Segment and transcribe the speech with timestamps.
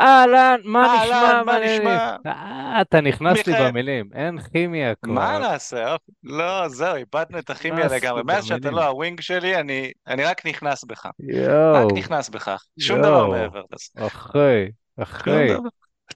[0.00, 1.42] אהלן, מה אהלן, נשמע?
[1.42, 1.58] מה?
[1.58, 2.16] נשמע?
[2.26, 5.38] אה, אתה נכנס לי במילים, אין כימיה מה כבר.
[5.38, 5.92] נעשה?
[5.92, 8.22] אופ, לא, זהו, איבדנו את הכימיה לגמרי.
[8.22, 8.70] מאז שאתה.
[8.70, 11.06] לא ה wing שלי, אני, אני רק נכנס בך.
[11.06, 12.56] רק יואו, נכנס בך.
[12.80, 14.06] שום דבר מעבר לזה.
[14.06, 14.66] אחי,
[14.96, 15.68] שום אחי, דבר.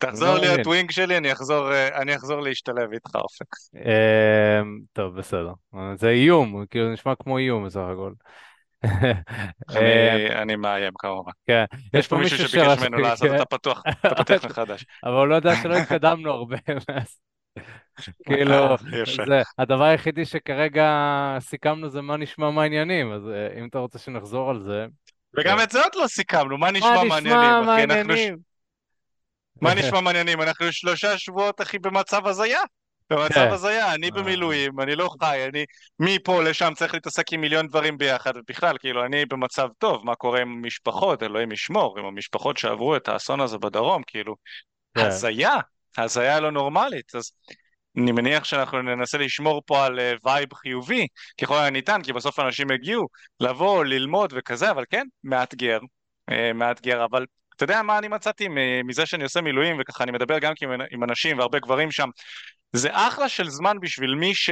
[0.04, 0.66] אני תחזור להיות.
[0.66, 3.46] wing שלי, אני אחזור, אה, אני אחזור להשתלב איתך, אופק.
[3.76, 5.52] אמ, טוב, בסדר.
[5.94, 8.12] זה איום, כאילו נשמע כמו איום בסך הכל.
[9.68, 11.32] אני, אמ, אני מאיים כמובן.
[11.46, 11.64] כן,
[11.94, 12.78] יש פה מישהו שביקש.
[12.78, 14.84] ממנו לעשות את כן, הפתוח, את הפתיח מחדש.
[15.04, 17.20] אבל הוא לא יודע שלא התקדמנו הרבה מאז.
[17.58, 18.76] אה, כאילו.
[19.26, 20.90] זה הדבר היחידי שכרגע
[21.40, 24.86] סיכמנו זה מה נשמע, מה העניינים, אז אה, אם אתה רוצה שנחזור על זה.
[25.38, 28.36] וגם אה, את זה עוד לא סיכמנו, מה נשמע מעניינים?
[29.62, 30.42] מה נשמע מעניינים?
[30.42, 32.60] אנחנו שלושה שבועות, אחי, במצב הזיה.
[33.10, 33.50] במצב כן.
[33.50, 35.64] הזיה, אני אה, במילואים, אני לא חי, אני
[36.00, 40.40] מפה לשם צריך להתעסק עם מיליון דברים ביחד, ובכלל, כאילו, אני במצב טוב, מה קורה
[40.40, 44.36] עם המשפחות, אלוהים ישמור, עם המשפחות שעברו את האסון הזה בדרום, כאילו,
[44.94, 45.54] כן, הזיה,
[45.98, 47.32] הזיה לא נורמלית, אז
[47.98, 51.06] אני מניח שאנחנו ננסה לשמור פה על אה, וייב חיובי,
[51.40, 53.08] ככל הניתן, כי בסוף אנשים יגיעו
[53.40, 55.78] לבוא, ללמוד וכזה, אבל כן, מאתגר,
[56.30, 57.26] אה, מאתגר, אבל
[57.56, 58.48] אתה יודע מה אני מצאתי
[58.84, 60.52] מזה שאני עושה מילואים, וככה אני מדבר גם
[60.90, 62.08] עם אנשים והרבה גברים שם,
[62.72, 64.50] זה אחלה של זמן בשביל מי ש...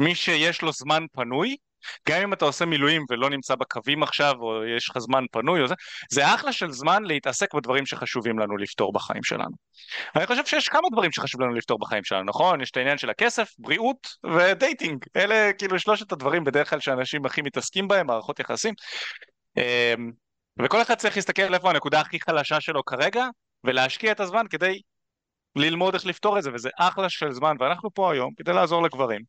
[0.00, 1.56] מי שיש לו זמן פנוי,
[2.08, 5.66] גם אם אתה עושה מילואים ולא נמצא בקווים עכשיו, או יש לך זמן פנוי, או
[5.66, 5.74] זה,
[6.10, 9.56] זה אחלה של זמן להתעסק בדברים שחשובים לנו לפתור בחיים שלנו.
[10.16, 12.60] אני חושב שיש כמה דברים שחשוב לנו לפתור בחיים שלנו, נכון?
[12.60, 15.04] יש את העניין של הכסף, בריאות ודייטינג.
[15.16, 18.74] אלה כאילו שלושת הדברים בדרך כלל שאנשים הכי מתעסקים בהם, מערכות יחסים.
[20.64, 23.26] וכל אחד צריך להסתכל איפה הנקודה הכי חלשה שלו כרגע,
[23.64, 24.80] ולהשקיע את הזמן כדי
[25.56, 29.22] ללמוד איך לפתור את זה, וזה אחלה של זמן, ואנחנו פה היום כדי לעזור לגברים.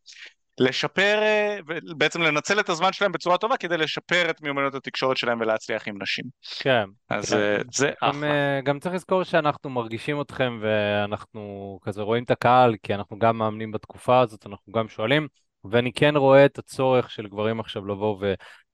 [0.60, 5.42] לשפר, אה, ובעצם לנצל את הזמן שלהם בצורה טובה כדי לשפר את מיומנות התקשורת שלהם
[5.42, 6.26] ולהצליח עם נשים.
[6.60, 7.38] כן, אז כן.
[7.38, 8.32] אה, זה גם, אחלה.
[8.32, 13.38] אה, גם צריך לזכור שאנחנו מרגישים אתכם ואנחנו כזה רואים את הקהל, כי אנחנו גם
[13.38, 15.28] מאמנים בתקופה הזאת, אנחנו גם שואלים,
[15.64, 18.20] ואני כן רואה את הצורך של גברים עכשיו לבוא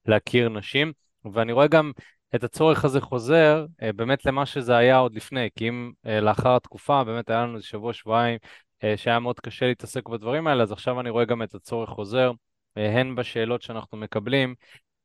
[0.08, 0.92] ולהכיר נשים,
[1.34, 1.92] ואני רואה גם
[2.36, 6.56] את הצורך הזה חוזר אה, באמת למה שזה היה עוד לפני, כי אם אה, לאחר
[6.56, 8.38] התקופה באמת היה לנו איזה שבוע, שבועיים,
[8.84, 12.32] אה, שהיה מאוד קשה להתעסק בדברים האלה, אז עכשיו אני רואה גם את הצורך חוזר,
[12.78, 14.56] אה, הן בשאלות שאנחנו מקבלים,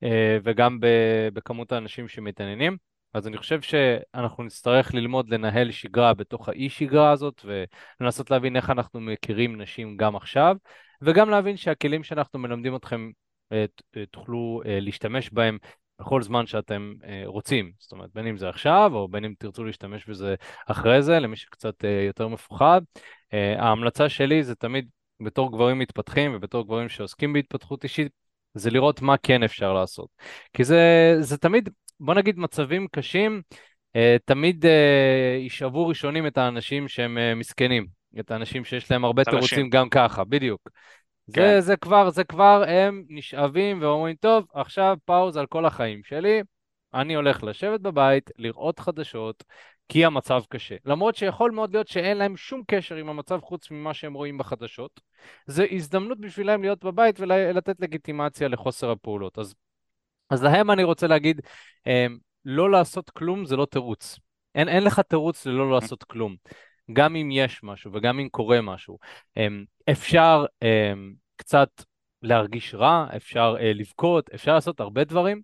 [0.02, 0.78] אה, וגם
[1.32, 2.76] בכמות האנשים שמתעניינים.
[3.14, 7.44] אז אני חושב שאנחנו נצטרך ללמוד לנהל שגרה בתוך האי שגרה הזאת
[8.00, 10.56] ולנסות להבין איך אנחנו מכירים נשים גם עכשיו
[11.02, 13.10] וגם להבין שהכלים שאנחנו מלמדים אתכם
[14.10, 15.58] תוכלו להשתמש בהם
[16.00, 17.72] בכל זמן שאתם אה, רוצים.
[17.78, 20.34] זאת אומרת, בין אם זה עכשיו או בין אם תרצו להשתמש בזה
[20.66, 22.80] אחרי זה, למי שקצת אה, יותר מפוחד.
[23.34, 24.88] אה, ההמלצה שלי זה תמיד
[25.20, 28.12] בתור גברים מתפתחים ובתור גברים שעוסקים בהתפתחות אישית,
[28.54, 30.08] זה לראות מה כן אפשר לעשות.
[30.52, 31.68] כי זה, זה תמיד,
[32.00, 33.42] בוא נגיד מצבים קשים,
[34.24, 34.64] תמיד
[35.40, 37.86] ישאבו ראשונים את האנשים שהם מסכנים,
[38.20, 39.24] את האנשים שיש להם הרבה.
[39.24, 40.68] תירוצים גם ככה, בדיוק.
[41.32, 41.40] כן.
[41.40, 46.42] זה, זה כבר, זה כבר הם נשאבים ואומרים, טוב, עכשיו פאוז על כל החיים שלי,
[46.94, 49.44] אני הולך לשבת בבית, לראות חדשות,
[49.88, 50.76] כי המצב קשה.
[50.84, 55.00] למרות שיכול מאוד להיות שאין להם שום קשר עם המצב חוץ ממה שהם רואים בחדשות.
[55.46, 59.38] זה הזדמנות בשבילם להיות בבית ולתת לגיטימציה לחוסר הפעולות.
[59.38, 59.54] אז
[60.30, 61.40] אז להם אני רוצה להגיד,
[61.86, 64.18] אמ, לא לעשות כלום זה לא תירוץ.
[64.54, 66.36] אין, אין לך תירוץ ללא לעשות כלום.
[66.92, 68.98] גם אם יש משהו וגם אם קורה משהו.
[69.36, 71.68] אמ, אפשר אמ, קצת
[72.22, 75.42] להרגיש רע, אפשר אה, לבכות, אפשר לעשות הרבה דברים,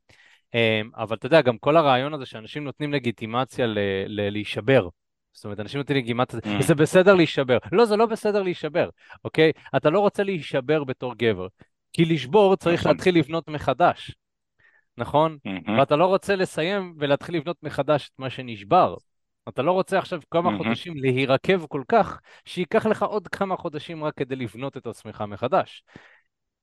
[0.55, 4.89] אמ, אבל אתה יודע, גם כל הרעיון הזה שאנשים נותנים לגיטימציה ל- ל- להישבר.
[5.33, 6.63] זאת אומרת, אנשים נותנים לגיטימציה, Mm.
[6.63, 7.59] זה בסדר להישבר.
[7.73, 8.89] לא, זה לא בסדר להישבר,
[9.25, 9.53] אוקיי?
[9.77, 11.47] אתה לא רוצה להישבר בתור גבר.
[11.93, 12.93] כי לשבור צריך נכון.
[12.93, 14.15] להתחיל לבנות מחדש.
[14.99, 15.39] נכון?
[15.45, 18.97] מהמם, ואתה לא רוצה לסיים ולהתחיל לבנות מחדש את מה שנשבר.
[19.49, 20.65] אתה לא רוצה עכשיו כמה מהמם.
[20.65, 25.85] חודשים להירקב כל כך, שייקח לך עוד כמה חודשים רק כדי לבנות את עצמך מחדש.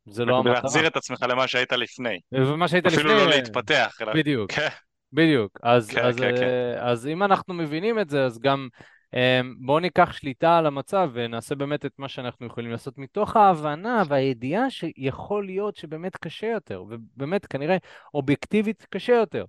[0.06, 0.52] זה לא המטרה.
[0.52, 2.20] ולהחזיר את עצמך למה שהיית לפני.
[2.32, 3.00] ומה שהיית לפני...
[3.00, 4.14] אפילו לא להתפתח, אלא...
[4.14, 4.68] בדיוק, כן,
[5.14, 5.60] בדיוק.
[5.64, 6.44] אז, כן, אז, כן, כן.
[6.44, 8.68] אה, אז אם אנחנו מבינים את זה, אז גם
[9.14, 14.04] אה, בואו ניקח שליטה על המצב ונעשה באמת את מה שאנחנו יכולים לעשות מתוך ההבנה
[14.08, 17.78] והידיעה שיכול להיות שבאמת קשה יותר, ובאמת כנראה
[18.14, 19.46] אובייקטיבית קשה יותר.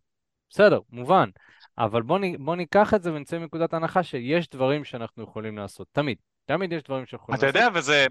[0.55, 1.29] בסדר, מובן.
[1.79, 5.87] אבל בואו בוא ניקח את זה ונצא מנקודת הנחה שיש דברים שאנחנו יכולים לעשות.
[5.93, 6.17] תמיד.
[6.45, 7.63] תמיד יש דברים שאנחנו יכולים אתה לעשות.
[7.63, 8.07] יודע, וזה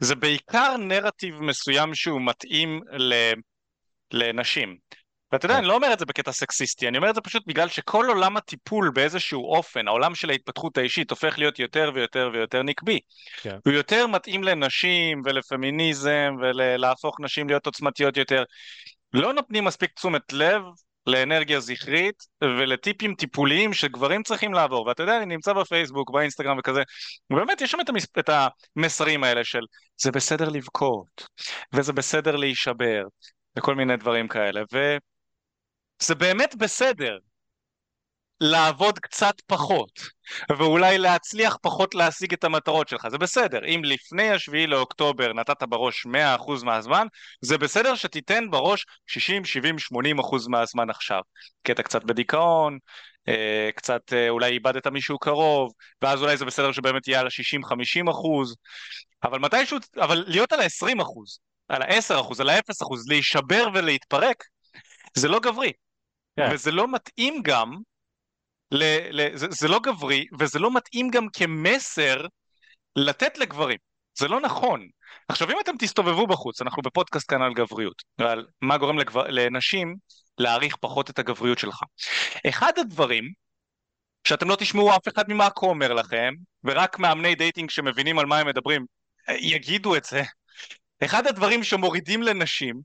[0.00, 3.32] זה בעיקר נרטיב מסוים שהוא מתאים ל,
[4.12, 4.76] לנשים.
[5.32, 5.58] ואתה יודע, כן.
[5.58, 8.36] אני לא אומר את זה בקטע סקסיסטי, אני אומר את זה פשוט בגלל שכל עולם
[8.36, 13.00] הטיפול באיזשהו אופן, העולם של ההתפתחות האישית, הופך להיות יותר ויותר ויותר נקבי.
[13.42, 13.58] כן.
[13.66, 18.44] הוא יותר מתאים לנשים ולפמיניזם ולהפוך נשים להיות עוצמתיות יותר.
[19.12, 20.62] לא נותנים מספיק תשומת לב
[21.06, 24.86] לאנרגיה זכרית ולטיפים טיפוליים שגברים צריכים לעבור.
[24.86, 26.82] ואתה יודע, אני נמצא בפייסבוק, באינסטגרם וכזה,
[27.32, 28.06] ובאמת יש שם את, המס...
[28.18, 28.30] את
[28.76, 29.60] המסרים האלה של
[29.96, 31.26] זה בסדר לבכות,
[31.72, 33.02] וזה בסדר להישבר,
[33.58, 34.62] וכל מיני דברים כאלה.
[34.72, 37.18] וזה באמת בסדר,
[38.40, 39.90] לעבוד קצת פחות,
[40.58, 43.64] ואולי להצליח פחות להשיג את המטרות שלך, זה בסדר.
[43.66, 47.06] אם לפני השביעי לאוקטובר נתת בראש 100% מהזמן,
[47.40, 51.20] זה בסדר שתיתן בראש 60, 70, 80% מהזמן עכשיו.
[51.64, 52.78] כי אתה קצת בדיכאון,
[53.28, 55.72] אה, קצת אה, אולי איבדת מישהו קרוב,
[56.02, 58.56] ואז אולי זה בסדר שבאמת יהיה על ה-60-50 אחוז,
[59.22, 64.44] אבל מתישהו, אבל להיות על ה-20 אחוז, על ה-10 אחוז, על ה-0 אחוז, להישבר ולהתפרק,
[65.14, 65.68] זה לא גברי.
[65.68, 65.72] Yeah.
[66.36, 66.54] כן.
[66.54, 67.76] וזה לא מתאים גם
[68.70, 72.26] ל, ל, זה, זה לא גברי, וזה לא מתאים גם כמסר
[72.96, 73.78] לתת לגברים.
[74.18, 74.88] זה לא נכון.
[75.28, 79.96] עכשיו אם אתם תסתובבו בחוץ, אנחנו בפודקאסט כאן על גבריות, על מה גורם לגבר, לנשים
[80.38, 81.80] להעריך פחות את הגבריות שלך.
[82.48, 83.24] אחד הדברים
[84.28, 86.34] שאתם לא תשמעו אף אחד ממאקו אומר לכם,
[86.64, 88.86] ורק מאמני dating שמבינים על מה הם מדברים
[89.28, 90.22] יגידו את זה,
[91.04, 92.80] אחד הדברים שמורידים לנשים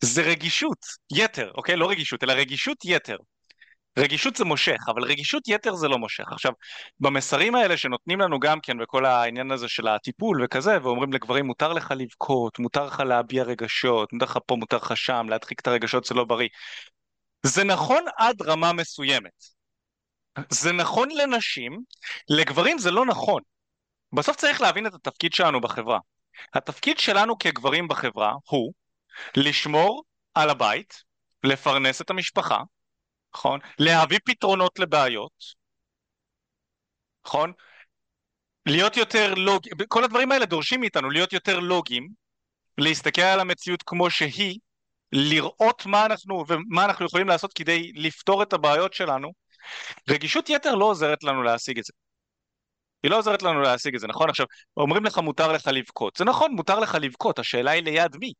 [0.00, 0.78] זה רגישות
[1.12, 1.76] יתר, אוקיי?
[1.76, 3.16] לא רגישות, אלא רגישות יתר.
[3.98, 6.32] רגישות זה מושך, אבל רגישות יתר זה לא מושך.
[6.32, 6.52] עכשיו,
[7.00, 11.72] במסרים האלה שנותנים לנו גם כן בכל העניין הזה של הטיפול וכזה, ואומרים לגברים מותר
[11.72, 16.04] לך לבכות, מותר לך להביע רגשות, מותר לך פה, מותר לך שם, להדחיק את הרגשות
[16.04, 16.48] זה לא בריא.
[17.42, 19.56] זה נכון עד רמה מסוימת.
[20.50, 21.78] זה נכון לנשים,
[22.28, 23.42] לגברים זה לא נכון.
[24.12, 25.98] בסוף צריך להבין את התפקיד שלנו בחברה.
[26.54, 28.72] התפקיד שלנו כגברים בחברה הוא
[29.36, 30.04] לשמור
[30.34, 31.02] על הבית,
[31.44, 32.58] לפרנס את המשפחה,
[33.36, 33.60] נכון?
[33.78, 35.32] להביא פתרונות לבעיות,
[37.26, 37.52] נכון?
[38.66, 42.08] להיות יותר לוגיים, כל הדברים האלה דורשים מאיתנו להיות יותר לוגיים,
[42.78, 44.58] להסתכל על המציאות כמו שהיא,
[45.12, 49.32] לראות מה אנחנו ומה אנחנו יכולים לעשות כדי לפתור את הבעיות שלנו.
[50.10, 51.92] רגישות יתר לא עוזרת לנו להשיג את זה.
[53.02, 54.30] היא לא עוזרת לנו להשיג את זה, נכון?
[54.30, 54.46] עכשיו,
[54.76, 56.16] אומרים לך מותר לך לבכות.
[56.16, 58.32] זה נכון, מותר לך לבכות, השאלה היא ליד מי.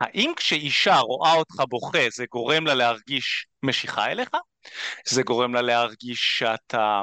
[0.00, 4.30] האם כשאישה רואה אותך בוכה זה גורם לה להרגיש משיכה אליך?
[5.08, 7.02] זה גורם לה להרגיש שאתה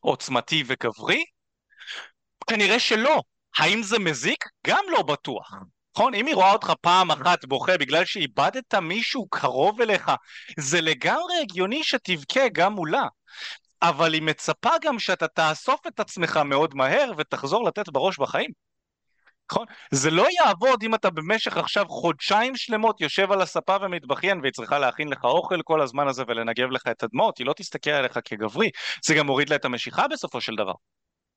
[0.00, 1.24] עוצמתי וגברי?
[2.46, 3.22] כנראה שלא.
[3.58, 4.44] האם זה מזיק?
[4.66, 5.52] גם לא בטוח.
[5.96, 6.14] נכון?
[6.14, 10.10] אם היא רואה אותך פעם אחת בוכה בגלל שאיבדת מישהו קרוב אליך,
[10.58, 13.06] זה לגמרי הגיוני שתבכה גם מולה.
[13.82, 18.50] אבל היא מצפה גם שאתה תאסוף את עצמך מאוד מהר ותחזור לתת בראש בחיים.
[19.50, 19.66] נכון?
[19.90, 24.78] זה לא יעבוד אם אתה במשך עכשיו חודשיים שלמות יושב על הספה ומתבכיין והיא צריכה
[24.78, 28.70] להכין לך אוכל כל הזמן הזה ולנגב לך את הדמעות, היא לא תסתכל עליך כגברי,
[29.04, 30.72] זה גם מוריד לה את המשיכה בסופו של דבר.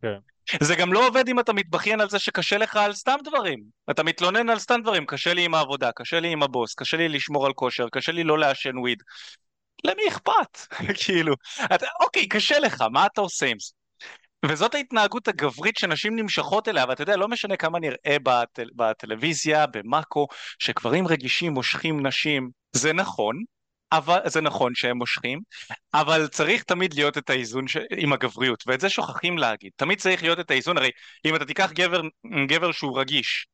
[0.02, 0.18] כן.
[0.62, 3.64] זה גם לא עובד אם אתה מתבכיין על זה שקשה לך על סתם דברים.
[3.92, 7.10] אתה מתלונן על סתם דברים, קשה לי עם העבודה, קשה לי עם הבוס, קשה לי
[7.10, 9.04] לשמור על כושר, קשה לי לא לעשן וויד.
[9.84, 10.58] למי אכפת?
[11.04, 11.36] כאילו,
[11.76, 13.72] אתה, אוקיי, קשה לך, מה אתה עושה עם זה?
[14.50, 20.28] וזאת ההתנהגות הגברית שנשים נמשכות אליה, ואתה יודע, לא משנה כמה נראה בטל, בטלוויזיה, במאקו,
[20.60, 23.44] שגברים רגישים מושכים נשים, זה נכון,
[23.92, 25.40] אבל זה נכון שהם מושכים,
[25.94, 27.78] אבל צריך תמיד להיות את האיזון ש...
[27.98, 29.72] עם הגבריות, ואת זה שוכחים להגיד.
[29.76, 30.90] תמיד צריך להיות את האיזון, הרי
[31.26, 32.02] אם אתה תיקח גבר,
[32.48, 33.48] גבר שהוא רגיש,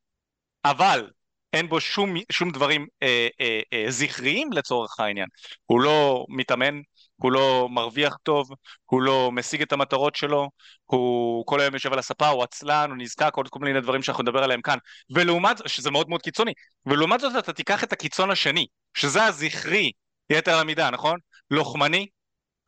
[0.66, 1.10] אבל
[1.54, 5.28] אין בו שום, שום דברים אה, אה, אה, זכריים לצורך העניין,
[5.66, 6.82] הוא לא מתאמן,
[7.21, 8.50] הוא לא מרוויח טוב,
[8.85, 10.50] הוא לא משיג את המטרות שלו,
[10.85, 14.23] הוא כל היום יושב על הספה, הוא עצלן, הוא נזקק, עוד כל מיני דברים שאנחנו
[14.23, 14.78] נדבר עליהם כאן.
[15.16, 16.54] ולעומת זאת, שזה מאוד מאוד קיצוני,
[16.85, 19.92] ולעומת זאת אתה תיקח את הקיצון השני, שזה הזכרי,
[20.30, 21.19] יתר המידה, נכון?
[21.51, 22.07] לוחמני,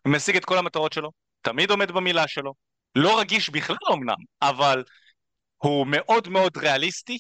[0.08, 2.54] משיג את כל המטרות שלו, תמיד עומד במילה שלו,
[2.96, 4.84] לא רגיש בכלל אמנם, אבל
[5.58, 7.18] הוא מאוד מאוד ריאליסטי,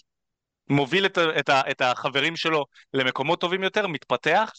[0.69, 4.51] מוביל את, את, את החברים שלו למקומות טובים יותר, מתפתח,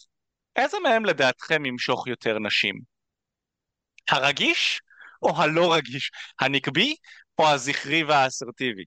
[0.56, 2.80] איזה מהם לדעתכם ימשוך יותר נשים?
[4.10, 4.80] הרגיש
[5.22, 6.10] או הלא רגיש?
[6.40, 6.96] הנקבי
[7.38, 8.84] או הזכרי והאסרטיבי?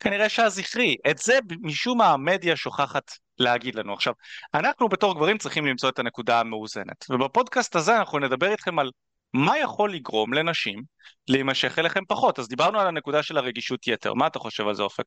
[0.00, 0.96] כנראה שהזכרי.
[1.10, 3.92] את זה משום מה המדיה שוכחת להגיד לנו.
[3.92, 4.12] עכשיו,
[4.54, 8.90] אנחנו בתור גברים צריכים למצוא את הנקודה המאוזנת, ובפודקאסט הזה אנחנו נדבר איתכם על
[9.34, 10.82] מה יכול לגרום לנשים
[11.28, 12.38] להימשך אליכם פחות.
[12.38, 15.04] אז דיברנו על הנקודה של הרגישות יתר, מה אתה חושב על זה אופק?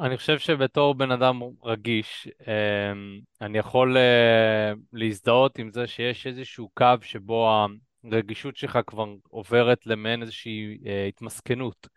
[0.00, 6.70] אני חושב שבתור בן אדם רגיש, אמ, אני יכול אה, להזדהות עם זה שיש איזשהו
[6.74, 7.66] קו שבו
[8.04, 11.88] הרגישות שלך כבר עוברת למעין איזושהי אה, התמסכנות.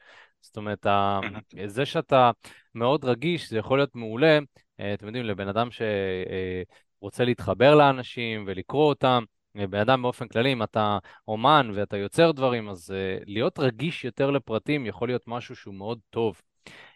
[0.41, 0.85] זאת אומרת,
[1.65, 2.31] זה שאתה
[2.75, 4.39] מאוד רגיש, זה יכול להיות מעולה,
[4.79, 9.23] אה, אתם יודעים, לבן אדם שרוצה להתחבר לאנשים ולקרוא אותם.
[9.69, 12.93] בן אדם באופן כללי, אם אתה אומן ואתה יוצר דברים, אז
[13.25, 16.41] להיות רגיש יותר לפרטים יכול להיות משהו שהוא מאוד טוב.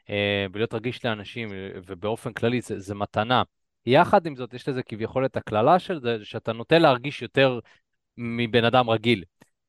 [0.10, 1.50] אה, ולהיות רגיש לאנשים,
[1.86, 3.43] ובאופן כללי זה, זה מתנה.
[3.86, 7.60] יחד עם זאת, יש לזה כביכול את הקללה של זה, שאתה נוטה להרגיש יותר
[8.17, 9.24] מבן אדם רגיל.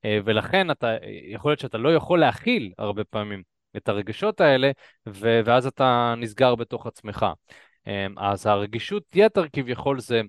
[0.04, 0.96] אה, ולכן אתה,
[1.28, 3.42] יכול להיות שאתה לא יכול להכיל הרבה פעמים
[3.76, 4.70] את הרגשות האלה,
[5.08, 7.26] ו- ואז אתה נסגר בתוך עצמך.
[7.86, 10.22] אה, אז הרגישות יתר כביכול זה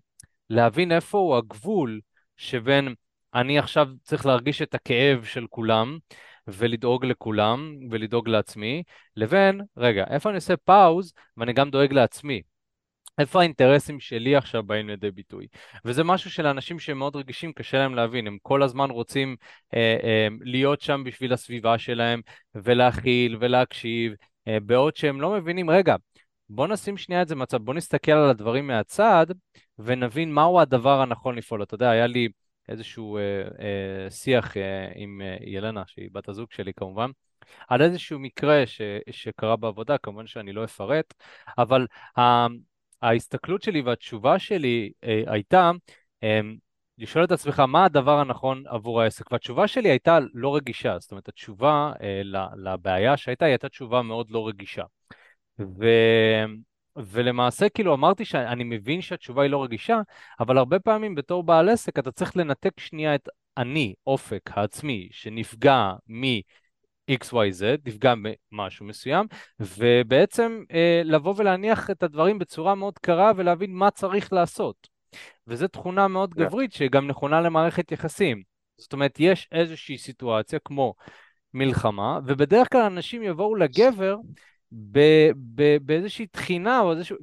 [0.50, 2.00] להבין איפה הוא הגבול
[2.38, 2.96] שבין
[3.34, 5.98] אני עכשיו צריך להרגיש את הכאב של כולם,
[6.48, 8.84] ולדאוג לכולם, ולדאוג לעצמי,
[9.16, 12.42] לבין, רגע, איפה אני עושה פאוז, ואני גם דואג לעצמי.
[13.18, 15.48] איפה האינטרסים שלי עכשיו באים לידי ביטוי?
[15.86, 19.36] וזה משהו שלאנשים שהם מאוד רגישים קשה להם להבין, הם כל הזמן רוצים
[19.74, 22.22] אה, אה, להיות שם בשביל הסביבה שלהם
[22.56, 24.14] ולהכיל ולהקשיב,
[24.48, 25.96] אה, בעוד שהם לא מבינים, רגע,
[26.50, 29.26] בוא נשים שנייה את זה מצב, בוא נסתכל על הדברים מהצד
[29.80, 31.64] ונבין מהו הדבר הנכון לפעול.
[31.64, 32.30] אתה יודע, היה לי
[32.70, 33.22] איזשהו אה,
[33.60, 37.10] אה, שיח אה, עם אה, ילנה, שהיא בת הזוג שלי כמובן,
[37.68, 38.82] על איזשהו מקרה ש,
[39.12, 41.14] שקרה בעבודה, כמובן שאני לא אפרט,
[41.58, 42.22] אבל ה,
[43.02, 45.72] ההסתכלות שלי והתשובה שלי אה, הייתה,
[46.24, 46.40] אה,
[46.98, 51.28] לשאול את עצמך מה הדבר הנכון עבור העסק, והתשובה שלי הייתה לא רגישה, זאת אומרת
[51.28, 52.22] התשובה אה,
[52.64, 54.84] לבעיה שהייתה, היא הייתה תשובה מאוד לא רגישה.
[55.60, 55.86] ו...
[56.98, 60.02] ולמעשה כאילו אמרתי שאני מבין שהתשובה היא לא רגישה,
[60.40, 65.94] אבל הרבה פעמים בתור בעל עסק אתה צריך לנתק שנייה את אני, אופק העצמי, שנפגע
[66.08, 68.14] מ-XYZ, נפגע
[68.52, 69.26] ממשהו מסוים,
[69.60, 74.88] ובעצם אה, לבוא ולהניח את הדברים בצורה מאוד קרה ולהבין מה צריך לעשות.
[75.48, 76.38] וזו תכונה מאוד yeah.
[76.38, 78.44] גברית שגם נכונה למערכת יחסים.
[78.78, 80.94] זאת אומרת, יש איזושהי סיטואציה כמו
[81.54, 84.16] מלחמה, ובדרך כלל אנשים יבואו לגבר
[84.92, 87.16] ב- ב- באיזושהי תחינה או איזושהי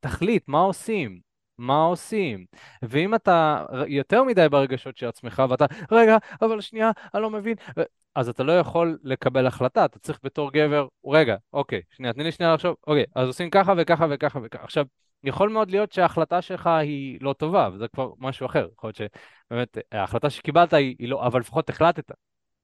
[0.00, 1.20] תכלית, מה עושים?
[1.58, 2.44] מה עושים?
[2.82, 7.56] ואם אתה יותר מדי ברגשות של עצמך ואתה, רגע, אבל שנייה, אני לא מבין,
[8.14, 12.32] אז אתה לא יכול לקבל החלטה, אתה צריך בתור גבר, רגע, אוקיי, שנייה, תני לי
[12.32, 14.64] שנייה לחשוב, אוקיי, אז עושים ככה וככה וככה וככה.
[14.64, 14.86] עכשיו,
[15.24, 18.68] יכול מאוד להיות שההחלטה שלך היא לא טובה, וזה כבר משהו אחר.
[18.72, 22.12] יכול להיות שבאמת ההחלטה שקיבלת היא, היא לא, אבל לפחות החלטת.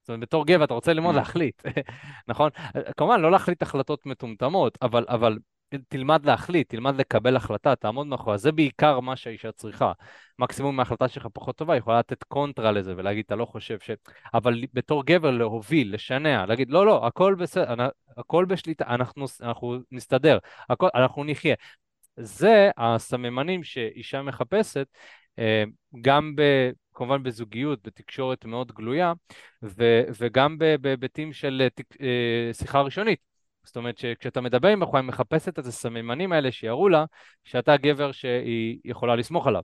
[0.09, 1.17] זאת אומרת, בתור גבר אתה רוצה ללמוד mm.
[1.17, 1.63] להחליט,
[2.27, 2.49] נכון?
[2.97, 5.37] כמובן, לא להחליט החלטות מטומטמות, אבל, אבל
[5.87, 9.91] תלמד להחליט, תלמד לקבל החלטה, תעמוד מאחורי, זה בעיקר מה שהאישה צריכה.
[10.39, 13.91] מקסימום מההחלטה שלך פחות טובה, היא יכולה לתת קונטרה לזה ולהגיד, אתה לא חושב ש...
[14.33, 17.87] אבל בתור גבר להוביל, לשנע, להגיד, לא, לא, הכל בסדר,
[18.17, 20.37] הכל בשליטה, אנחנו, אנחנו נסתדר,
[20.69, 21.55] הכל, אנחנו נחיה.
[22.15, 24.87] זה הסממנים שאישה מחפשת,
[25.39, 25.63] אה,
[26.01, 26.41] גם ב...
[26.99, 29.13] כמובן בזוגיות, בתקשורת מאוד גלויה,
[29.63, 33.19] ו, וגם בהיבטים של תק, אה, שיחה ראשונית.
[33.63, 37.05] זאת אומרת שכשאתה מדבר עם בחורה, היא מחפשת את הסממנים האלה שיראו לה
[37.43, 39.61] שאתה גבר שהיא יכולה לסמוך עליו.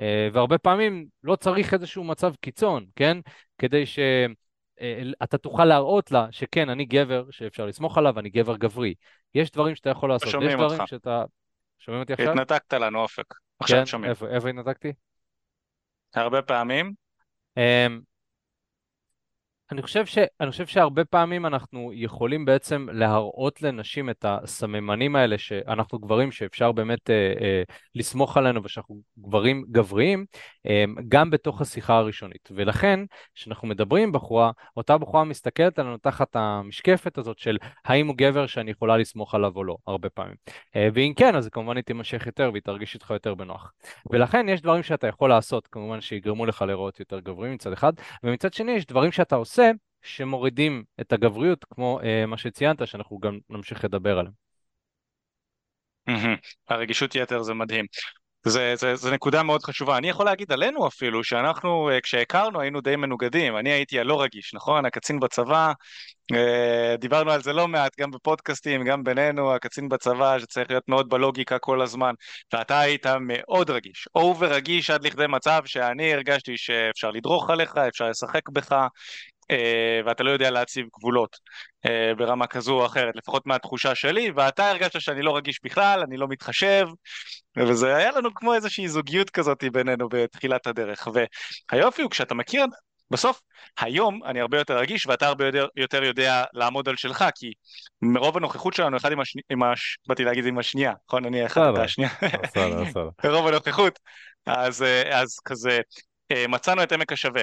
[0.00, 3.18] אה, והרבה פעמים לא צריך איזשהו מצב קיצון, כן?
[3.58, 8.94] כדי שאתה תוכל להראות לה שכן, אני גבר שאפשר לסמוך עליו, אני גבר גברי.
[9.34, 10.82] יש דברים שאתה יכול לעשות, יש דברים אותך.
[10.86, 11.24] שאתה...
[11.78, 12.30] שומעים אותי עכשיו?
[12.30, 13.34] התנתקת לנו אופק.
[13.58, 13.86] עכשיו כן?
[13.86, 14.10] שומעים.
[14.10, 14.92] איפה, איפה התנתקתי?
[16.16, 16.92] הרבה פעמים.
[17.56, 18.00] אמ,
[19.72, 25.38] אני חושב, ש, אני חושב שהרבה פעמים אנחנו יכולים בעצם להראות לנשים את הסממנים האלה
[25.38, 27.62] שאנחנו גברים שאפשר באמת אה, אה,
[27.94, 30.24] לסמוך עלינו ושאנחנו גברים גבריים
[31.08, 33.00] גם בתוך השיחה הראשונית ולכן
[33.34, 38.46] כשאנחנו מדברים עם בחורה אותה בחורה מסתכלת עלינו תחת המשקפת הזאת של האם הוא גבר
[38.46, 40.34] שאני יכולה לסמוך עליו או לא הרבה פעמים
[40.76, 43.72] אה, ואם כן אז כמובן היא תימשך יותר והיא תרגיש איתך יותר בנוח
[44.10, 47.92] ולכן יש דברים שאתה יכול לעשות כמובן שיגרמו לך לראות יותר גברים מצד אחד
[48.22, 49.70] ומצד שני יש דברים שאתה עושה
[50.04, 54.34] שמורידים את הגבריות, כמו uh, מה שציינת, שאנחנו גם נמשיך לדבר עליהם.
[56.68, 57.84] הרגישות יתר זה מדהים.
[58.46, 59.96] זה, זה, זה נקודה מאוד חשובה.
[59.98, 63.56] אני יכול להגיד עלינו אפילו, שאנחנו אה, כשהכרנו היינו די מנוגדים.
[63.56, 64.84] אני הייתי הלא רגיש, נכון?
[64.86, 65.72] הקצין בצבא,
[66.32, 71.08] אה, דיברנו על זה לא מעט, גם בפודקאסטים, גם בינינו, הקצין בצבא שצריך להיות מאוד
[71.08, 72.14] בלוגיקה כל הזמן,
[72.52, 78.08] ואתה היית מאוד רגיש, אובר רגיש עד לכדי מצב שאני הרגשתי שאפשר לדרוך עליך, אפשר
[78.08, 78.86] לשחק בך,
[80.06, 81.38] ואתה לא יודע להציב גבולות
[81.86, 86.16] אה, ברמה כזו או אחרת, לפחות מהתחושה שלי, ואתה הרגשת שאני לא רגיש בכלל, אני
[86.16, 86.88] לא מתחשב,
[87.58, 91.08] וזה היה לנו כמו איזושהי זוגיות כזאת בינינו בתחילת הדרך.
[91.72, 92.64] והיופי הוא כשאתה מכיר,
[93.10, 93.40] בסוף,
[93.78, 97.52] היום אני הרבה יותר רגיש ואתה הרבה יותר, יותר יודע לעמוד על שלך, כי
[98.02, 99.98] מרוב הנוכחות שלנו אחד עם השנייה, עם הש...
[100.06, 101.24] באתי להגיד עם השנייה, נכון?
[101.24, 102.10] אני אחד את השנייה.
[103.24, 103.98] מרוב הנוכחות,
[104.46, 105.80] אז, אה, אז כזה
[106.48, 107.42] מצאנו את עמק השווה.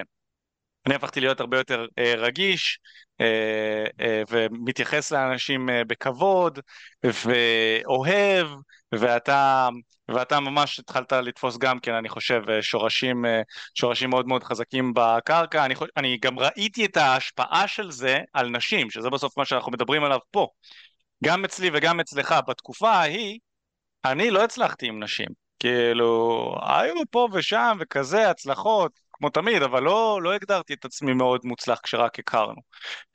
[0.88, 2.80] אני הפכתי להיות הרבה יותר אה, רגיש
[3.22, 6.60] אה, אה, ומתייחס לאנשים אה, בכבוד
[7.04, 8.48] ואוהב
[8.96, 9.70] ואתה,
[10.08, 13.42] ואתה ממש התחלת לתפוס גם כן אני חושב אה, שורשים, אה,
[13.76, 15.66] שורשים מאוד מאוד חזקים בקרקע.
[15.66, 20.04] אני, אני גם ראיתי את ההשפעה של זה על נשים שזה בסוף מה שאנחנו מדברים
[20.04, 20.48] עליו פה.
[21.24, 23.40] גם אצלי וגם אצלך בתקופה ההיא
[24.06, 25.28] אני לא הצלחתי עם נשים.
[25.60, 28.92] כאילו, היו פה ושם וכזה, הצלחות,
[29.22, 32.62] כמו תמיד, אבל לא, לא הגדרתי את עצמי מאוד מוצלח כשרק הכרנו,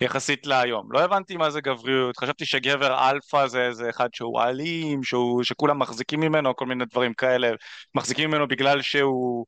[0.00, 0.92] יחסית להיום.
[0.92, 5.78] לא הבנתי מה זה גבריות, חשבתי שגבר אלפא זה איזה אחד שהוא אלים, שהוא, שכולם
[5.78, 7.50] מחזיקים ממנו, כל מיני דברים כאלה,
[7.94, 9.46] מחזיקים ממנו בגלל שהוא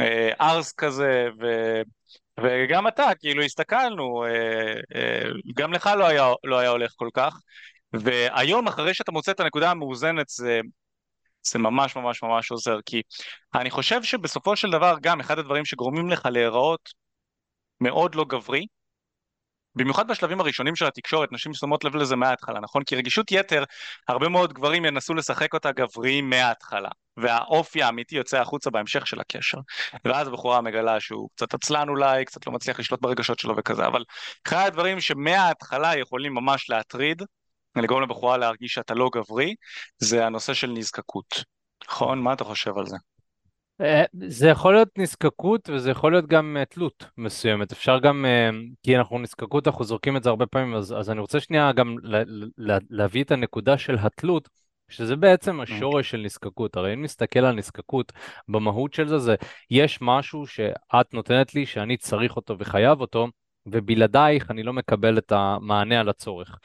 [0.00, 1.46] אה, ארס כזה, ו...
[2.40, 7.34] וגם אתה, כאילו הסתכלנו, אה, אה, גם לך לא היה, לא היה הולך כל כך,
[7.92, 10.60] והיום אחרי שאתה מוצא את הנקודה המאוזנת זה,
[11.46, 13.02] זה ממש ממש ממש עוזר, כי
[13.54, 16.90] אני חושב שבסופו של דבר גם אחד הדברים שגורמים לך להיראות
[17.80, 18.66] מאוד לא גברי,
[19.76, 22.84] במיוחד בשלבים הראשונים של התקשורת, נשים שמות לב לזה מההתחלה, נכון?
[22.84, 23.64] כי רגישות יתר,
[24.08, 29.58] הרבה מאוד גברים ינסו לשחק אותה גבריים מההתחלה, והאופי האמיתי יוצא החוצה בהמשך של הקשר.
[30.04, 34.04] ואז הבחורה מגלה שהוא קצת עצלן אולי, קצת לא מצליח לשלוט ברגשות שלו וכזה, אבל
[34.46, 37.22] אחד הדברים שמההתחלה יכולים ממש להטריד,
[37.82, 39.54] לגרום לבחורה להרגיש שאתה לא גברי,
[39.98, 41.44] זה הנושא של נזקקות.
[41.88, 42.22] נכון?
[42.22, 42.96] מה אתה חושב על זה?
[43.80, 47.72] אה, זה יכול להיות נזקקות וזה יכול להיות גם אה, תלות מסוימת.
[47.72, 48.50] אפשר גם, אה,
[48.82, 51.96] כי אנחנו נזקקות, אנחנו זורקים את זה הרבה פעמים, אז, אז אני רוצה שנייה גם
[52.02, 54.48] לה, להביא את הנקודה של התלות,
[54.88, 55.60] שזה בעצם.
[55.60, 56.76] השורש של נזקקות.
[56.76, 58.12] הרי אם נסתכל על נזקקות,
[58.48, 59.34] במהות של זה, זה
[59.70, 63.28] יש משהו שאת נותנת לי שאני צריך אותו וחייב אותו,
[63.66, 66.58] ובלעדייך אני לא מקבל את המענה על הצורך.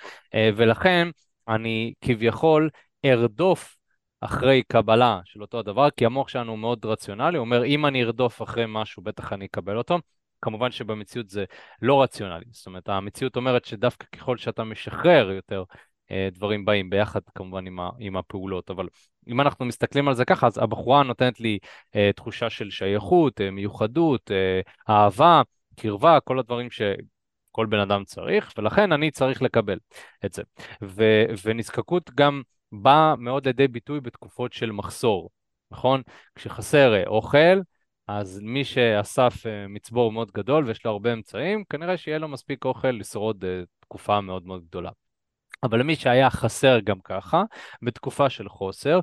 [0.56, 1.08] ולכן
[1.48, 2.70] אני כביכול
[3.06, 3.78] ארדוף
[4.22, 8.04] אחרי קבלה של אותו הדבר, כי המוח שלנו הוא מאוד רציונלי, הוא אומר, אם אני
[8.04, 10.00] ארדוף אחרי משהו, בטח אני אקבל אותו.
[10.42, 11.46] כמובן שבמציאות זה
[11.82, 15.64] לא רציונלי, זאת אומרת, המציאות אומרת שדווקא ככל שאתה משחרר יותר,
[16.12, 18.88] אה, דברים באים ביחד כמובן עם, ה, עם הפעולות, אבל
[19.28, 21.60] אם אנחנו מסתכלים על זה ככה, אז הבחורה נותנת לי
[21.96, 25.42] אה, תחושה של שייכות, אה, מיוחדות, אה, אהבה,
[25.82, 29.78] קרבה, כל הדברים שכל בן אדם צריך, ולכן אני צריך לקבל
[30.26, 30.44] את זה.
[30.84, 31.04] ו,
[31.44, 35.30] ונזקקות גם בא מאוד לידי ביטוי בתקופות של מחסור,
[35.72, 36.02] נכון?
[36.36, 37.62] כשחסר אה, אוכל,
[38.08, 42.66] אז מי שאסף אה, מצבור מאוד גדול ויש לו הרבה אמצעים, כנראה שיהיה לו מספיק
[42.66, 44.92] אוכל לשרוד אה, תקופה מאוד מאוד גדולה.
[45.64, 47.44] אבל למי שהיה חסר גם ככה,
[47.82, 49.00] בתקופה של חוסר,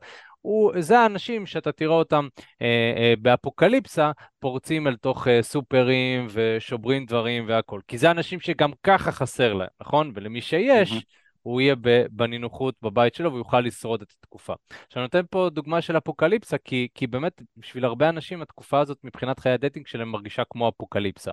[0.46, 2.28] הוא, זה האנשים שאתה תראה אותם
[2.62, 7.80] אה, אה, באפוקליפסה פורצים אל תוך אה, סופרים ושוברים דברים והכול.
[7.88, 10.12] כי זה אנשים שגם ככה חסר להם, נכון?
[10.14, 11.04] ולמי שיש, mm-hmm.
[11.42, 11.74] הוא יהיה
[12.10, 14.54] בנינוחות בבית שלו ויוכל לשרוד את התקופה.
[14.86, 18.98] עכשיו, אני נותן פה דוגמה של אפוקליפסה, כי, כי באמת, בשביל הרבה אנשים התקופה הזאת
[19.04, 21.30] מבחינת חיי הדייטינג שלהם מרגישה כמו אפוקליפסה.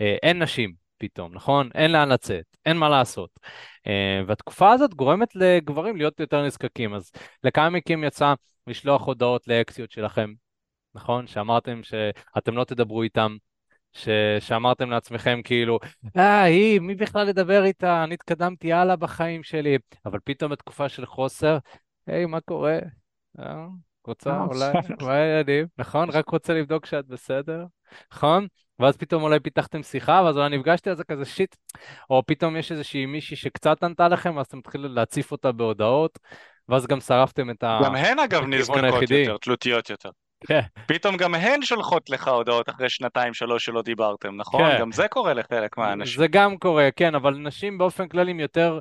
[0.00, 1.70] אה, אין נשים פתאום, נכון?
[1.74, 3.30] אין לאן לצאת, אין מה לעשות.
[3.86, 6.94] אה, והתקופה הזאת גורמת לגברים להיות יותר נזקקים.
[6.94, 7.10] אז
[7.44, 8.34] לכמה מכם יצא
[8.66, 10.32] לשלוח הודעות לאקסיות שלכם,
[10.94, 11.26] נכון?
[11.26, 13.36] שאמרתם שאתם לא תדברו איתם.
[13.92, 14.08] ש...
[14.40, 15.78] שאמרתם לעצמכם כאילו,
[16.16, 18.04] אה, היא, מי בכלל לדבר איתה?
[18.04, 19.78] אני התקדמתי הלאה בחיים שלי.
[20.06, 21.58] אבל פתאום בתקופה של חוסר,
[22.06, 22.78] היי, מה קורה?
[24.08, 25.66] רוצה אה, אולי, מה העניינים?
[25.78, 26.10] נכון?
[26.10, 27.64] רק רוצה לבדוק שאת בסדר?
[28.12, 28.46] נכון?
[28.78, 31.56] ואז פתאום אולי פיתחתם שיחה, ואז אולי נפגשתי, על זה כזה שיט.
[32.10, 36.18] או פתאום יש איזושהי מישהי שקצת ענתה לכם, ואז אתם מתחילים להציף אותה בהודעות,
[36.68, 37.80] ואז גם שרפתם את ה...
[37.84, 40.10] גם הן אגב נזקקות יותר, תלותיות יותר.
[40.46, 40.60] כן.
[40.86, 44.70] פתאום גם הן שולחות לך הודעות אחרי שנתיים שלוש שלא דיברתם, נכון?
[44.70, 44.80] כן.
[44.80, 46.18] גם זה קורה לחלק מהאנשים.
[46.18, 48.78] זה גם קורה, כן, אבל נשים באופן כללי יותר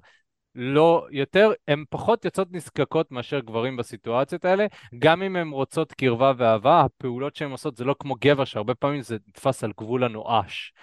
[0.56, 4.66] לא, יותר, הן פחות יוצאות נזקקות מאשר גברים בסיטואציות האלה,
[5.00, 9.02] גם אם הן רוצות קרבה ואהבה, הפעולות שהן עושות זה לא כמו גבר, שהרבה פעמים
[9.02, 10.74] זה נתפס על גבול הנואש.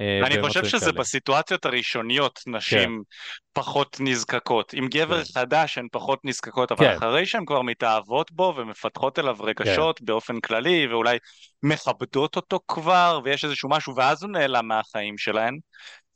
[0.00, 0.92] אה, אני חושב שזה כאלה.
[0.92, 3.14] בסיטואציות הראשוניות נשים כן.
[3.52, 4.72] פחות נזקקות.
[4.72, 5.32] עם גבר כן.
[5.32, 6.96] חדש הן פחות נזקקות, אבל כן.
[6.96, 10.04] אחרי שהן כבר מתאהבות בו ומפתחות אליו רגשות כן.
[10.04, 11.18] באופן כללי, ואולי
[11.62, 15.58] מכבדות אותו כבר, ויש איזשהו משהו, ואז הוא נעלם מהחיים שלהן,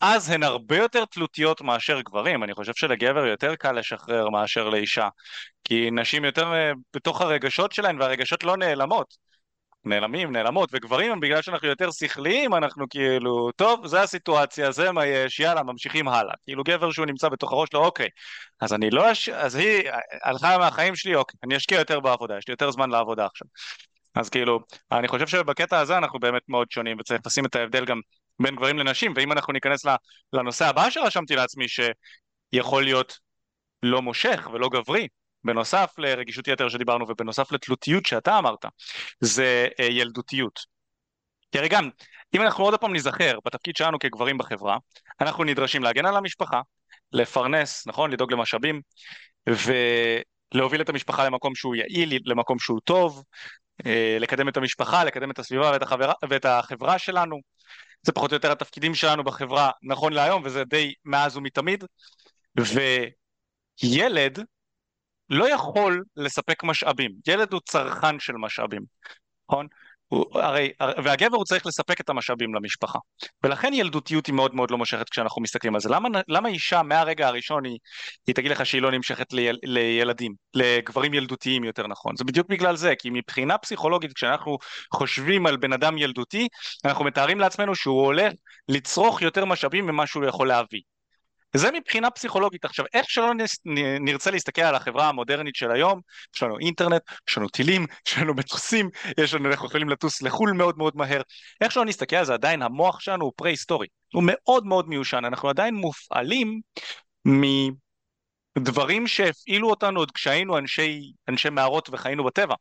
[0.06, 2.44] אז הן הרבה יותר תלותיות מאשר גברים.
[2.44, 5.08] אני חושב שלגבר יותר קל לשחרר מאשר לאישה.
[5.64, 9.16] כי נשים יותר אה, בתוך הרגשות שלהן, והרגשות לא נעלמות.
[9.84, 15.40] נעלמים, נעלמות, וגברים בגלל שאנחנו יותר שכליים, אנחנו כאילו, טוב, זה הסיטואציה, זה מה יש,
[15.40, 16.34] יאללה, ממשיכים הלאה.
[16.44, 18.08] כאילו גבר שהוא נמצא בתוך הראש שלו, אוקיי,
[18.60, 19.28] אז אני לא, אש...
[19.28, 19.90] אז היא
[20.22, 23.48] הלכה מהחיים שלי, אוקיי, אני אשקיע יותר בעבודה, יש לי יותר זמן לעבודה עכשיו.
[24.14, 24.60] אז כאילו,
[24.92, 28.00] אני חושב שבקטע הזה אנחנו באמת מאוד שונים, וצריך לשים את ההבדל גם
[28.42, 29.86] בין גברים לנשים, ואם אנחנו ניכנס
[30.32, 33.18] לנושא הבא שרשמתי לעצמי, שיכול להיות
[33.82, 35.08] לא מושך ולא גברי,
[35.44, 38.64] בנוסף לרגישות יתר שדיברנו ובנוסף לתלותיות שאתה אמרת,
[39.20, 40.60] זה אה, ילדותיות.
[41.52, 41.88] כי הרי גם,
[42.34, 44.78] אם אנחנו עוד פעם ניזכר בתפקיד שלנו כגברים בחברה,
[45.20, 46.60] אנחנו נדרשים להגן על המשפחה,
[47.12, 48.10] לפרנס, נכון?
[48.10, 48.80] לדאוג למשאבים,
[50.54, 53.24] ולהוביל את המשפחה למקום שהוא יעיל, למקום שהוא טוב,
[53.86, 57.40] אה, לקדם את המשפחה, לקדם את הסביבה ואת החברה, ואת החברה שלנו.
[58.04, 61.84] זה פחות או יותר התפקידים שלנו בחברה נכון להיום, וזה די מאז ומתמיד.
[63.82, 64.38] וילד
[65.30, 68.82] לא יכול לספק משאבים, ילד הוא צרכן של משאבים,
[69.48, 69.66] נכון?
[70.08, 70.72] הוא, הרי,
[71.04, 72.98] והגבר הוא צריך לספק את המשאבים למשפחה.
[73.42, 75.88] ולכן ילדותיות היא מאוד מאוד לא מושכת כשאנחנו מסתכלים על זה.
[75.88, 77.78] למה, למה אישה מהרגע הראשון היא,
[78.26, 82.16] היא תגיד לך שהיא לא נמשכת ליל, לילדים, לגברים ילדותיים יותר נכון?
[82.16, 84.58] זה בדיוק בגלל זה, כי מבחינה פסיכולוגית כשאנחנו
[84.94, 86.48] חושבים על בן אדם ילדותי,
[86.84, 88.32] אנחנו מתארים לעצמנו שהוא הולך
[88.68, 90.80] לצרוך יותר משאבים ממה שהוא יכול להביא.
[91.56, 92.64] זה מבחינה פסיכולוגית.
[92.64, 93.32] עכשיו, איך שלא
[94.00, 96.00] נרצה להסתכל על החברה המודרנית של היום,
[96.36, 98.90] יש לנו אינטרנט, יש לנו טילים, יש לנו מטוסים,
[99.20, 101.22] יש לנו, אנחנו יכולים לטוס לחו"ל מאוד מאוד מהר.
[101.60, 103.86] איך שלא נסתכל על זה, עדיין המוח שלנו הוא פרה-היסטורי.
[104.12, 106.60] הוא מאוד מאוד מיושן, אנחנו עדיין מופעלים
[108.58, 112.54] מדברים שהפעילו אותנו עוד כשהיינו אנשי, אנשי מערות וחיינו בטבע.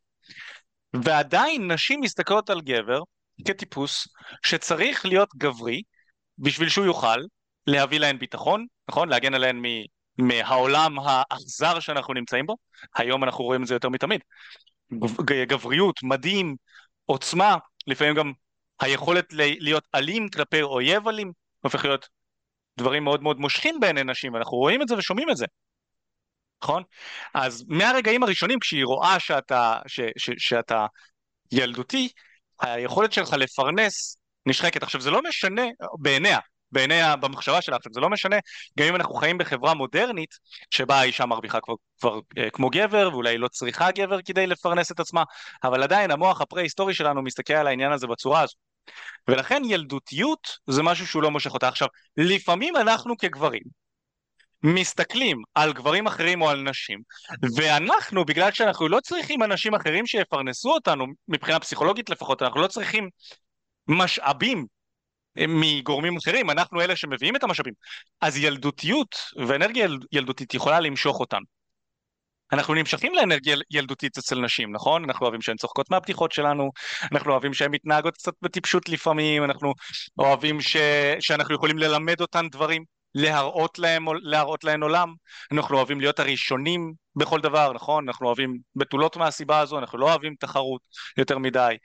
[0.94, 3.00] ועדיין נשים מסתכלות על גבר
[3.48, 4.08] כטיפוס
[4.46, 5.82] שצריך להיות גברי
[6.38, 7.18] בשביל שהוא יוכל
[7.68, 9.10] להביא להן ביטחון, נכון?
[9.10, 9.84] להגן עליהן מ...
[10.18, 12.58] מהעולם האכזר שאנחנו נמצאים בו,
[12.96, 14.22] היום אנחנו רואים את זה יותר מתמיד.
[15.48, 16.56] גבריות, מדים,
[17.06, 18.32] עוצמה, לפעמים גם
[18.80, 22.10] היכולת להיות אלים כלפי אויב אלים, הופך להיות
[22.78, 25.46] דברים מאוד מאוד מושכים בעיני נשים, אנחנו רואים את זה ושומעים את זה,
[26.64, 26.84] נכון?
[27.34, 30.86] אז מהרגעים הראשונים כשהיא רואה שאתה, ש, ש, שאתה
[31.52, 32.10] ילדותי,
[32.62, 34.84] היכולת שלך לפרנס נשחקת.
[34.84, 35.64] עכשיו זה לא משנה
[36.00, 36.40] בעיניה,
[36.74, 37.76] בעיני, במחשבה שלה.
[37.76, 38.36] עכשיו זה לא משנה,
[38.80, 40.36] גם אם אנחנו חיים בחברה מודרנית,
[40.70, 45.00] שבה האישה מרוויחה כבר, כבר אה, כמו גבר, ואולי לא צריכה גבר כדי לפרנס את
[45.00, 45.24] עצמה,
[45.64, 48.54] אבל עדיין המוח הפרה-היסטורי שלנו מסתכל על העניין הזה בצורה הזו.
[49.28, 51.68] ולכן ילדותיות זה משהו שהוא לא מושך אותה.
[51.68, 53.62] עכשיו, לפעמים אנחנו כגברים,
[54.64, 57.00] מסתכלים על גברים אחרים או על נשים,
[57.56, 63.10] ואנחנו, בגלל שאנחנו לא צריכים אנשים אחרים שיפרנסו אותנו, מבחינה פסיכולוגית לפחות, אנחנו לא צריכים
[63.88, 64.66] משאבים
[65.38, 67.74] מגורמים אחרים, אנחנו אלה שמביאים את המשאבים.
[68.22, 69.16] אז ילדותיות
[69.48, 71.46] ואנרגיה ילדותית יכולה למשוך אותנו.
[72.54, 75.04] אנחנו נמשכים לאנרגיה ילדותית אצל נשים, נכון?
[75.04, 76.72] אנחנו אוהבים שהן צוחקות מהבדיחות שלנו,
[77.12, 79.74] אנחנו אוהבים שהן מתנהגות קצת בטיפשות לפעמים, אנחנו
[80.18, 80.78] אוהבים ש...
[81.20, 82.84] שאנחנו יכולים ללמד אותן דברים,
[83.16, 85.14] להראות להם, להראות להן עולם,
[85.52, 88.08] אנחנו אוהבים להיות הראשונים בכל דבר, נכון?
[88.08, 90.82] אנחנו אוהבים בתולות מהסיבה הזו, אנחנו לא אוהבים תחרות
[91.18, 91.76] יותר מדי,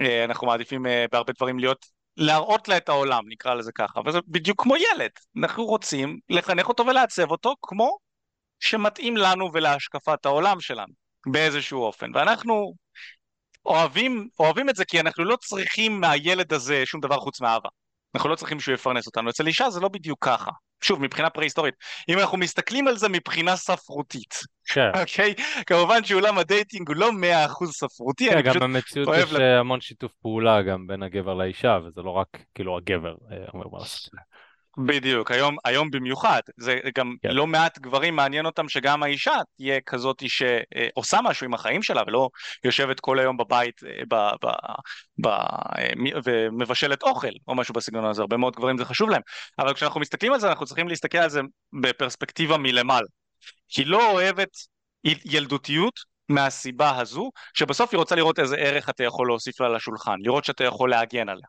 [0.00, 1.86] אה, אנחנו מעדיפים אה, בהרבה דברים להיות
[2.20, 6.86] להראות לה את העולם, נקרא לזה ככה, וזה בדיוק כמו ילד, אנחנו רוצים לחנך אותו
[6.86, 7.98] ולעצב אותו כמו
[8.60, 10.92] שמתאים לנו ולהשקפת העולם שלנו,
[11.26, 12.74] באיזשהו אופן, ואנחנו
[13.66, 17.68] אוהבים, אוהבים את זה כי אנחנו לא צריכים מהילד הזה שום דבר חוץ מאהבה,
[18.14, 21.74] אנחנו לא צריכים שהוא יפרנס אותנו, אצל אישה זה לא בדיוק ככה, שוב, מבחינה פרה-היסטורית,
[22.08, 24.90] אם אנחנו מסתכלים על זה מבחינה ספרותית, כן.
[25.00, 25.34] אוקיי?
[25.66, 29.60] כמובן שעולם הדייטינג הוא לא מאה אחוז ספרותי, כן, גם במציאות יש לה...
[29.60, 33.78] המון שיתוף פעולה גם בין הגבר לאישה, וזה לא רק כאילו הגבר אה, אומר מה
[33.78, 34.10] לעשות.
[34.78, 37.30] בדיוק, היום, היום במיוחד, זה גם כן.
[37.30, 42.28] לא מעט גברים מעניין אותם שגם האישה תהיה כזאת שעושה משהו עם החיים שלה ולא
[42.64, 44.50] יושבת כל היום בבית אה, ב, ב,
[45.18, 45.92] ב, אה,
[46.24, 49.22] ומבשלת אוכל או משהו בסגנון הזה, הרבה מאוד גברים זה חשוב להם,
[49.58, 51.40] אבל כשאנחנו מסתכלים על זה אנחנו צריכים להסתכל על זה
[51.82, 53.06] בפרספקטיבה מלמעלה,
[53.76, 54.50] היא לא אוהבת
[55.04, 60.44] ילדותיות מהסיבה הזו, שבסוף היא רוצה לראות איזה ערך אתה יכול להוסיף לה לשולחן, לראות
[60.44, 61.46] שאתה יכול להגן עליה.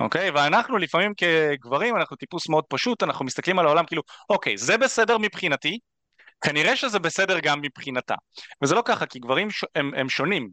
[0.00, 0.30] אוקיי?
[0.30, 5.18] ואנחנו לפעמים כגברים, אנחנו טיפוס מאוד פשוט, אנחנו מסתכלים על העולם כאילו, אוקיי, זה בסדר
[5.18, 5.78] מבחינתי,
[6.40, 8.14] כנראה שזה בסדר גם מבחינתה.
[8.62, 9.64] וזה לא ככה, כי גברים ש...
[9.74, 10.48] הם, הם שונים.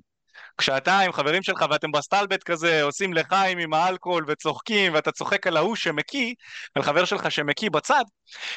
[0.58, 5.58] כשאתה עם חברים שלך ואתם בסטלבט כזה עושים לחיים עם האלכוהול וצוחקים ואתה צוחק על
[5.58, 6.34] ההוא שמקיא,
[6.75, 8.03] על חבר שלך שמקיא בצד,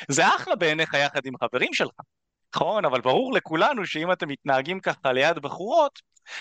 [0.08, 1.94] זה אחלה בעיניך יחד עם חברים שלך.
[2.54, 5.98] נכון, אבל ברור לכולנו שאם אתם מתנהגים ככה ליד בחורות,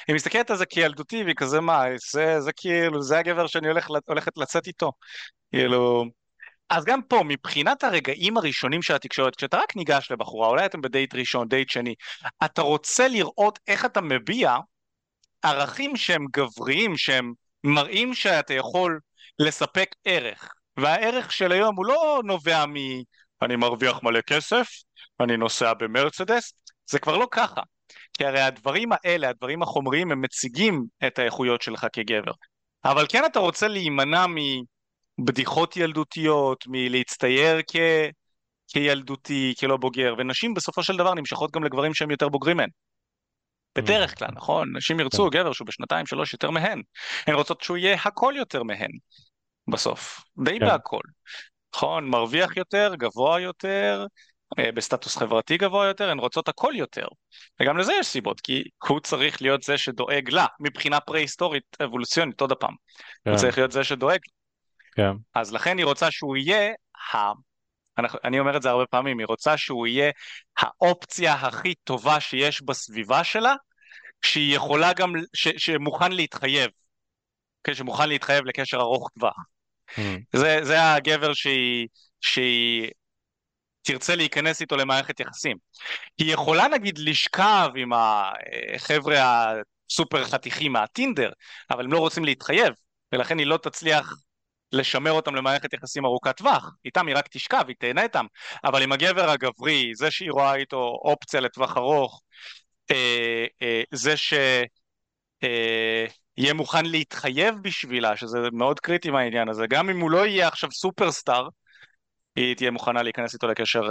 [0.07, 3.87] היא מסתכלת על זה כילדותי והיא כזה מה, זה, זה כאילו, זה הגבר שאני הולך,
[4.05, 4.91] הולכת לצאת איתו.
[5.51, 6.05] כאילו...
[6.69, 11.15] אז גם פה, מבחינת הרגעים הראשונים של התקשורת, כשאתה רק ניגש לבחורה, אולי אתם בדייט
[11.15, 11.95] ראשון, דייט שני,
[12.45, 14.57] אתה רוצה לראות איך אתה מביע
[15.43, 18.99] ערכים שהם גבריים, שהם מראים שאתה יכול
[19.39, 20.53] לספק ערך.
[20.77, 22.73] והערך של היום הוא לא נובע מ...
[23.41, 24.67] אני מרוויח מלא כסף,
[25.19, 26.53] אני נוסע במרצדס,
[26.89, 27.61] זה כבר לא ככה.
[28.13, 32.31] כי הרי הדברים האלה, הדברים החומריים, הם מציגים את האיכויות שלך כגבר.
[32.85, 34.25] אבל כן אתה רוצה להימנע
[35.19, 37.75] מבדיחות ילדותיות, מלהצטייר כ...
[38.67, 42.69] כילדותי, כלא בוגר, ונשים בסופו של דבר נמשכות גם לגברים שהם יותר בוגרים מהן.
[43.77, 44.77] בדרך כלל, נכון?
[44.77, 45.39] נשים ירצו כן.
[45.39, 46.81] גבר שהוא בשנתיים שלוש יותר מהן.
[47.27, 48.91] הן רוצות שהוא יהיה הכל יותר מהן,
[49.67, 50.23] בסוף.
[50.43, 50.65] די כן.
[50.65, 51.01] בהכל.
[51.75, 52.09] נכון?
[52.09, 54.05] מרוויח יותר, גבוה יותר,
[54.75, 57.07] בסטטוס חברתי גבוה יותר, הן רוצות הכל יותר.
[57.61, 62.51] וגם לזה יש סיבות, כי הוא צריך להיות זה שדואג לה, מבחינה פרה-היסטורית אבולוציונית, עוד
[62.51, 62.73] הפעם.
[63.25, 63.31] כן.
[63.31, 64.19] הוא צריך להיות זה שדואג.
[64.95, 65.11] כן.
[65.35, 66.71] אז לכן היא רוצה שהוא יהיה
[68.23, 70.11] אני אומר את זה הרבה פעמים, היא רוצה שהוא יהיה
[70.57, 73.55] האופציה הכי טובה שיש בסביבה שלה,
[74.21, 76.71] שהיא יכולה גם, ש, שמוכן להתחייב,
[77.63, 79.35] כן, שמוכן להתחייב לקשר ארוך טווח.
[79.91, 80.01] Mm.
[80.33, 81.87] זה, זה הגבר שהיא,
[82.21, 82.91] שהיא
[83.87, 85.57] תרצה להיכנס איתו למערכת יחסים.
[86.17, 89.53] היא יכולה נגיד לשכב עם החבר'ה
[89.89, 91.31] הסופר חתיכים מהטינדר,
[91.71, 92.73] אבל הם לא רוצים להתחייב,
[93.11, 94.13] ולכן היא לא תצליח
[94.71, 96.71] לשמר אותם למערכת יחסים ארוכת טווח.
[96.85, 98.25] איתם היא רק תשכב, היא תהנה איתם,
[98.63, 102.21] אבל עם הגבר הגברי, זה שהיא רואה איתו אופציה לטווח ארוך,
[102.91, 104.67] אה, אה, זה שיהיה
[106.47, 110.71] אה, מוכן להתחייב בשבילה, שזה מאוד קריטי מהעניין הזה, גם אם הוא לא יהיה עכשיו
[110.71, 111.47] סופרסטאר,
[112.37, 113.89] היא תהיה מוכנה להיכנס איתו לקשר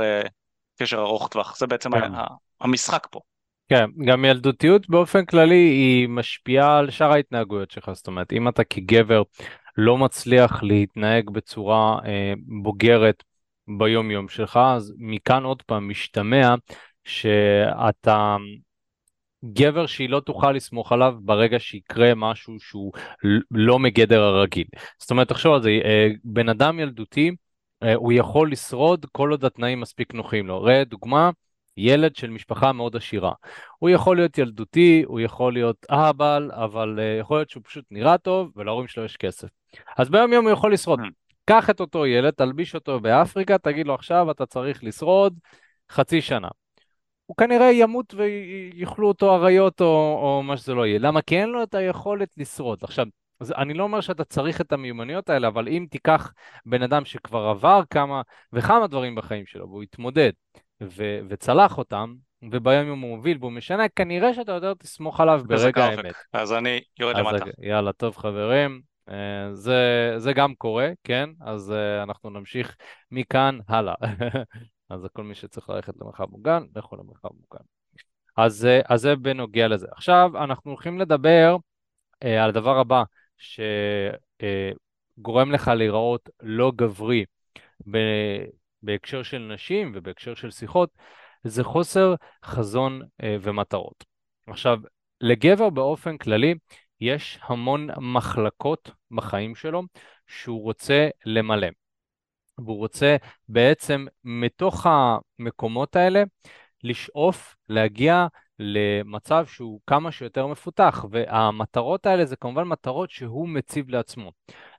[0.79, 2.13] קשר ארוך טווח, זה בעצם כן.
[2.61, 3.21] המשחק פה.
[3.69, 8.65] כן, גם ילדותיות באופן כללי היא משפיעה על שאר ההתנהגויות שלך, זאת אומרת, אם אתה
[8.65, 9.23] כגבר
[9.77, 12.33] לא מצליח להתנהג בצורה אה,
[12.63, 13.23] בוגרת
[13.79, 16.55] ביום יום שלך, אז מכאן עוד פעם משתמע
[17.05, 18.37] שאתה
[19.53, 22.93] גבר שהיא לא תוכל לסמוך עליו ברגע שיקרה משהו שהוא
[23.51, 24.67] לא מגדר הרגיל.
[24.99, 27.35] זאת אומרת, תחשוב על זה, אה, בן אדם ילדותי, אה,
[27.95, 30.63] הוא יכול לשרוד כל עוד התנאים מספיק נוחים לו.
[30.63, 31.31] ראה דוגמה,
[31.77, 33.33] ילד של משפחה מאוד עשירה.
[33.79, 38.19] הוא יכול להיות ילדותי, הוא יכול להיות אהבל, אבל uh, יכול להיות שהוא פשוט נראה
[38.19, 39.49] טוב ולהורים שלו יש כסף.
[39.99, 41.01] אז ביום יום הוא יכול לשרוד.
[41.01, 41.03] Mm.
[41.45, 45.39] קח את אותו ילד, תלביש אותו באפריקה, תגיד לו עכשיו אתה צריך לשרוד
[45.91, 46.49] חצי שנה.
[47.27, 50.99] הוא כנראה ימות ויאכלו אותו אריות או, או מה שזה לא יהיה.
[50.99, 51.23] למה?
[51.23, 52.79] כי אין לו את היכולת לשרוד.
[52.83, 53.07] עכשיו,
[53.41, 56.33] אז אני לא אומר שאתה צריך את המיומנויות האלה, אבל אם תיקח
[56.67, 58.23] בן אדם שכבר עבר כמה
[58.53, 60.33] וכמה דברים בחיים שלו, והוא התמודד
[60.83, 65.85] ו- וצלח אותם, וביום יום הוא מוביל והוא משנה, כנראה שאתה יותר תסמוך עליו ברגע
[65.85, 66.15] האמת.
[66.33, 67.45] אז אני יורד למטה.
[67.61, 71.31] יאללה, טוב חברים, אה, זה, זה גם קורה, כן?
[71.41, 72.77] אז uh, אנחנו נמשיך
[73.11, 73.95] מכאן הלאה.
[74.91, 77.65] אז כל מי שצריך ללכת למרחב מוגן, לכו למרחב מוגן.
[78.37, 79.87] אז, אה, אז זה בנוגע לזה.
[79.97, 81.57] עכשיו אנחנו הולכים לדבר
[82.21, 83.03] על הדבר הבא,
[85.19, 87.25] שגורם לך להיראות לא גברי
[88.83, 90.91] בהקשר של נשים ובהקשר של שיחות,
[91.45, 94.05] זה חוסר חזון אה, ומטרות.
[94.47, 94.79] עכשיו,
[95.21, 96.55] לגבר באופן כללי
[97.01, 99.83] יש המון מחלקות בחיים שלו
[100.27, 101.69] שהוא רוצה למלא.
[102.59, 103.17] והוא רוצה
[103.49, 106.23] בעצם מתוך המקומות האלה
[106.85, 108.27] לשאוף להגיע
[108.59, 114.33] למצב שהוא כמה שיותר מפותח, והמטרות האלה זה כמובן מטרות שהוא מציב לעצמו.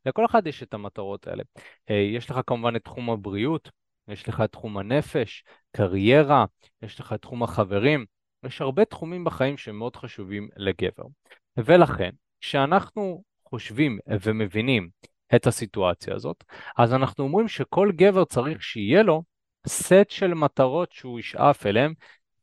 [0.06, 1.44] לכל אחד יש את המטרות האלה.
[1.90, 3.72] אה, יש לך כמובן את תחום הבריאות,
[4.08, 6.46] יש לך את תחום הנפש, קריירה,
[6.82, 8.06] יש לך את תחום החברים,
[8.44, 11.04] יש הרבה תחומים בחיים שהם מאוד חשובים לגבר.
[11.58, 12.10] ולכן,
[12.42, 14.90] כשאנחנו חושבים ומבינים
[15.36, 16.44] את הסיטואציה הזאת,
[16.78, 19.24] אז אנחנו אומרים שכל גבר צריך שיהיה לו
[19.68, 21.94] סט של מטרות שהוא ישאף אליהם,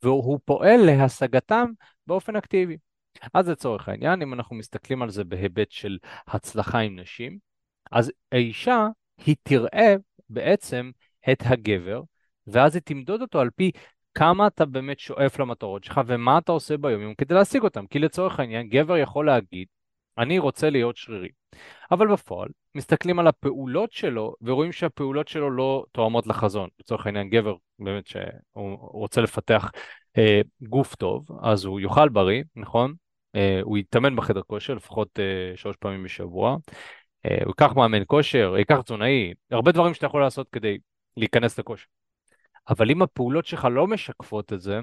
[0.04, 1.70] והוא פועל להשגתם
[2.06, 2.76] באופן אקטיבי.
[3.34, 7.38] אז לצורך העניין, אם אנחנו מסתכלים על זה בהיבט של הצלחה עם נשים,
[7.92, 8.88] אז האישה,
[9.26, 9.94] היא תראה
[10.28, 10.90] בעצם
[11.32, 12.02] את הגבר,
[12.46, 13.70] ואז היא תמדוד אותו על פי
[14.14, 17.86] כמה אתה באמת שואף למטרות שלך ומה אתה עושה ביום-יום כדי להשיג אותם.
[17.86, 19.66] כי לצורך העניין, גבר יכול להגיד,
[20.18, 21.28] אני רוצה להיות שרירי.
[21.90, 26.68] אבל בפועל, מסתכלים על הפעולות שלו ורואים שהפעולות שלו לא תואמות לחזון.
[26.80, 29.70] לצורך העניין, גבר באמת שהוא רוצה לפתח
[30.18, 32.94] אה, גוף טוב, אז הוא יאכל בריא, נכון?
[33.36, 36.56] אה, הוא יתאמן בחדר כושר לפחות אה, שלוש פעמים בשבוע.
[37.26, 40.78] אה, הוא ייקח מאמן כושר, ייקח תזונאי, הרבה דברים שאתה יכול לעשות כדי
[41.16, 41.86] להיכנס לכושר.
[42.68, 44.80] אבל אם הפעולות שלך לא משקפות את זה,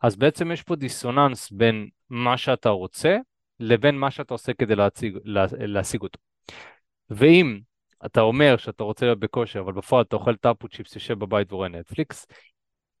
[0.00, 3.16] אז בעצם יש פה דיסוננס בין מה שאתה רוצה
[3.60, 6.18] לבין מה שאתה עושה כדי להציג, לה, להשיג אותו.
[7.10, 7.60] ואם
[8.06, 11.68] אתה אומר שאתה רוצה להיות בכושר, אבל בפועל אתה אוכל טאפו צ'יפס, יושב בבית ורואה
[11.68, 12.26] נטפליקס,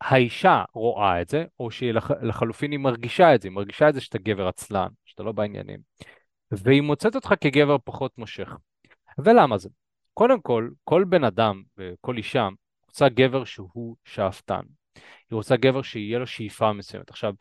[0.00, 3.94] האישה רואה את זה, או שהיא לח, לחלופין היא מרגישה את זה, היא מרגישה את
[3.94, 5.80] זה שאתה גבר עצלן, שאתה לא בעניינים,
[6.50, 8.56] והיא מוצאת אותך כגבר פחות מושך.
[9.18, 9.68] ולמה זה?
[10.14, 12.48] קודם כל, כל בן אדם וכל אישה
[12.86, 14.60] רוצה גבר שהוא שאפתן.
[14.94, 17.10] היא רוצה גבר שיהיה לו שאיפה מסוימת.
[17.10, 17.34] עכשיו,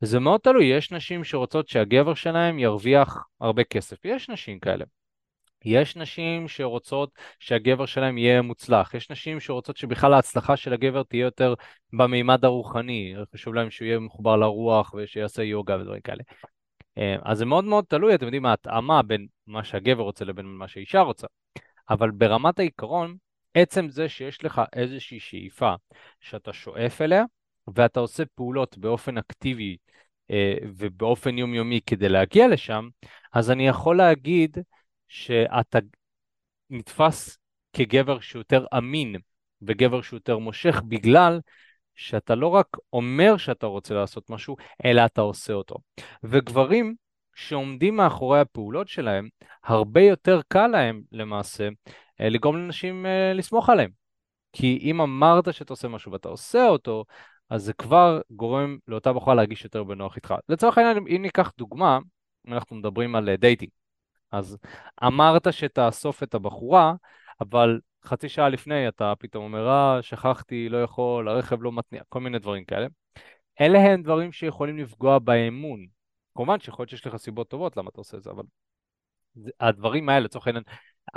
[0.00, 4.84] זה מאוד תלוי, יש נשים שרוצות שהגבר שלהם ירוויח הרבה כסף, יש נשים כאלה.
[5.64, 11.24] יש נשים שרוצות שהגבר שלהם יהיה מוצלח, יש נשים שרוצות שבכלל ההצלחה של הגבר תהיה
[11.24, 11.54] יותר
[11.92, 16.22] במימד הרוחני, חשוב להם שהוא יהיה מחובר לרוח ושיעשה יוגה ודברים כאלה.
[16.98, 20.68] אה, אז זה מאוד מאוד תלוי, אתם יודעים, ההתאמה בין מה שהגבר רוצה לבין מה
[20.68, 21.26] שהאישה רוצה.
[21.90, 23.16] אבל ברמת העיקרון,
[23.54, 25.74] עצם זה שיש לך איזושהי שאיפה
[26.20, 27.24] שאתה שואף אליה,
[27.74, 29.76] ואתה עושה פעולות באופן אקטיבי
[30.30, 32.88] אה, ובאופן יומיומי כדי להגיע לשם,
[33.32, 34.58] אז אני יכול להגיד
[35.10, 35.78] שאתה
[36.70, 37.38] נתפס
[37.72, 39.16] כגבר שיותר אמין
[39.62, 41.40] וגבר שהוא יותר מושך בגלל
[41.94, 45.76] שאתה לא רק אומר שאתה רוצה לעשות משהו, אלא אתה עושה אותו.
[46.22, 46.94] וגברים
[47.34, 49.28] שעומדים מאחורי הפעולות שלהם,
[49.64, 51.68] הרבה יותר קל להם למעשה
[52.20, 53.90] אה, לגרום לנשים אה, לסמוך עליהם.
[54.52, 57.04] כי אם אמרת שאתה עושה משהו ואתה עושה אותו,
[57.50, 60.34] אז זה כבר גורם לאותה בחורה להרגיש יותר בנוח איתך.
[60.48, 61.98] לצורך העניין, אם ניקח דוגמה,
[62.48, 63.70] אנחנו מדברים על דייטינג,
[64.32, 64.58] אז
[65.04, 66.94] אמרת שתאסוף את הבחורה,
[67.40, 72.20] אבל חצי שעה לפני אתה פתאום אומר, אה, שכחתי, לא יכול, הרכב לא מתניע, כל
[72.20, 72.86] מיני דברים כאלה.
[73.60, 75.86] אלה הם דברים שיכולים לפגוע באמון.
[76.34, 78.42] כמובן שיכול להיות שיש לך סיבות טובות למה אתה עושה את זה, אבל
[79.60, 80.64] הדברים האלה, לצורך העניין,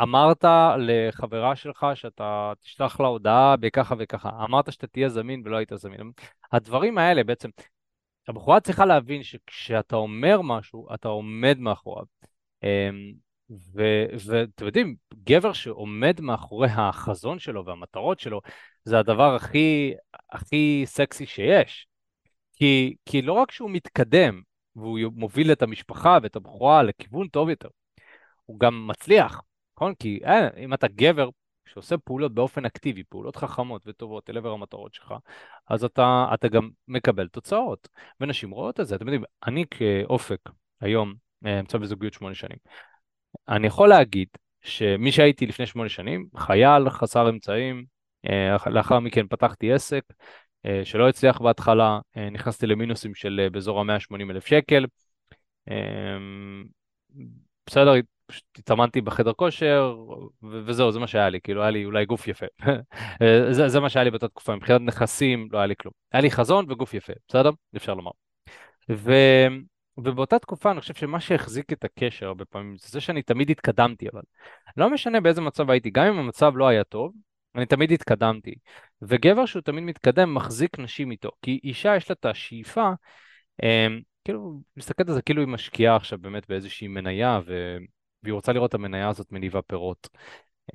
[0.01, 0.45] אמרת
[0.77, 6.11] לחברה שלך שאתה תשלח לה הודעה בככה וככה, אמרת שאתה תהיה זמין ולא היית זמין.
[6.51, 7.49] הדברים האלה בעצם,
[8.27, 12.05] הבחורה צריכה להבין שכשאתה אומר משהו, אתה עומד מאחוריו.
[12.63, 13.13] אמ,
[14.25, 18.41] ואתם יודעים, גבר שעומד מאחורי החזון שלו והמטרות שלו,
[18.83, 19.93] זה הדבר הכי,
[20.31, 21.87] הכי סקסי שיש.
[22.53, 24.41] כי, כי לא רק שהוא מתקדם,
[24.75, 27.69] והוא מוביל את המשפחה ואת הבחורה לכיוון טוב יותר,
[28.45, 29.41] הוא גם מצליח,
[29.77, 29.95] נכון?
[29.95, 31.29] כי אה, אם אתה גבר
[31.65, 35.13] שעושה פעולות באופן אקטיבי, פעולות חכמות וטובות אל עבר המטרות שלך,
[35.67, 37.87] אז אתה, אתה גם מקבל תוצאות.
[38.19, 38.95] ונשים רואות את זה.
[38.95, 40.39] אתם יודעים, אני כאופק
[40.81, 42.57] היום, נמצא בזוגיות שמונה שנים,
[43.47, 44.27] אני יכול להגיד
[44.61, 47.85] שמי שהייתי לפני שמונה שנים, חייל חסר אמצעים,
[48.29, 50.03] אה, לאחר מכן פתחתי עסק
[50.65, 54.85] אה, שלא הצליח בהתחלה, אה, נכנסתי למינוסים של באזור ה-180 אלף שקל.
[57.67, 57.93] בסדר,
[58.25, 59.95] פשוט התאמנתי בחדר כושר,
[60.43, 62.45] וזהו, זה מה שהיה לי, כאילו היה לי אולי גוף יפה.
[63.51, 65.93] זה, זה מה שהיה לי באותה תקופה, מבחינת נכסים לא היה לי כלום.
[66.11, 67.51] היה לי חזון וגוף יפה, בסדר?
[67.75, 68.11] אפשר לומר.
[68.89, 69.11] ו...
[69.97, 74.09] ובאותה תקופה אני חושב שמה שהחזיק את הקשר הרבה פעמים זה זה שאני תמיד התקדמתי
[74.13, 74.21] אבל
[74.77, 77.13] לא משנה באיזה מצב הייתי גם אם המצב לא היה טוב
[77.55, 78.55] אני תמיד התקדמתי.
[79.01, 82.91] וגבר שהוא תמיד מתקדם מחזיק נשים איתו כי אישה יש לה את השאיפה
[83.63, 83.87] אה,
[84.25, 87.77] כאילו מסתכלת על זה כאילו היא משקיעה עכשיו באמת באיזושהי מניה ו...
[88.23, 90.09] והיא רוצה לראות את המניה הזאת מניבה פירות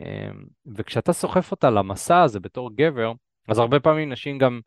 [0.01, 0.31] אה,
[0.77, 3.13] וכשאתה סוחף אותה למסע הזה בתור גבר
[3.49, 4.61] אז הרבה פעמים נשים גם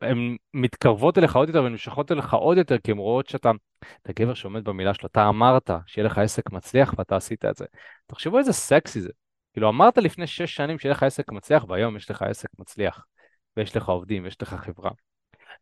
[0.00, 3.50] הן מתקרבות אליך עוד יותר ונמשכות אליך עוד יותר, כי הן רואות שאתה,
[4.02, 7.64] אתה גבר שעומד במילה שלו, אתה אמרת שיהיה לך עסק מצליח ואתה עשית את זה.
[8.06, 9.10] תחשבו איזה סקסי זה.
[9.52, 13.04] כאילו אמרת לפני שש שנים שיהיה לך עסק מצליח והיום יש לך עסק מצליח.
[13.56, 14.90] ויש לך עובדים ויש לך חברה.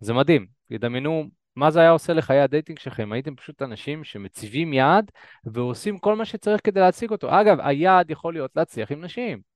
[0.01, 1.25] זה מדהים, תדמיינו
[1.57, 5.11] מה זה היה עושה לחיי הדייטינג שלכם, הייתם פשוט אנשים שמציבים יעד
[5.44, 7.40] ועושים כל מה שצריך כדי להשיג אותו.
[7.40, 9.52] אגב, היעד יכול להיות להצליח עם נשים.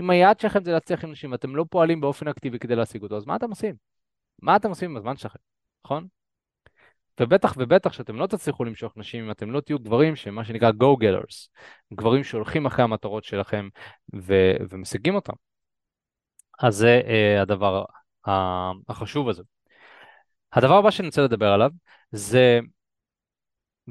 [0.00, 3.16] אם היעד שלכם זה להצליח עם נשים ואתם לא פועלים באופן אקטיבי כדי להשיג אותו,
[3.16, 3.74] אז מה אתם עושים?
[4.42, 5.38] מה אתם עושים עם הזמן שלכם,
[5.84, 6.06] נכון?
[7.20, 10.70] ובטח ובטח שאתם לא תצליחו למשוך נשים אם אתם לא תהיו גברים שהם מה שנקרא
[10.70, 11.48] go-getters,
[11.94, 13.68] גברים שהולכים אחרי המטרות שלכם
[14.14, 15.32] ו- ומשיגים אותם.
[16.60, 17.84] אז זה uh, הדבר
[18.26, 18.30] uh,
[18.88, 19.42] החשוב הזה.
[20.52, 21.70] הדבר הבא שאני רוצה לדבר עליו
[22.12, 22.60] זה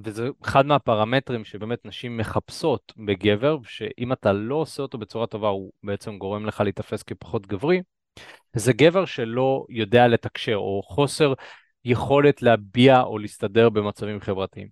[0.04, 5.72] וזה אחד מהפרמטרים שבאמת נשים מחפשות בגבר, שאם אתה לא עושה אותו בצורה טובה, הוא
[5.84, 7.82] בעצם גורם לך להיתפס כפחות גברי,
[8.54, 11.34] זה גבר שלא יודע לתקשר, או חוסר
[11.86, 14.68] יכולת להביע או להסתדר במצבים חברתיים.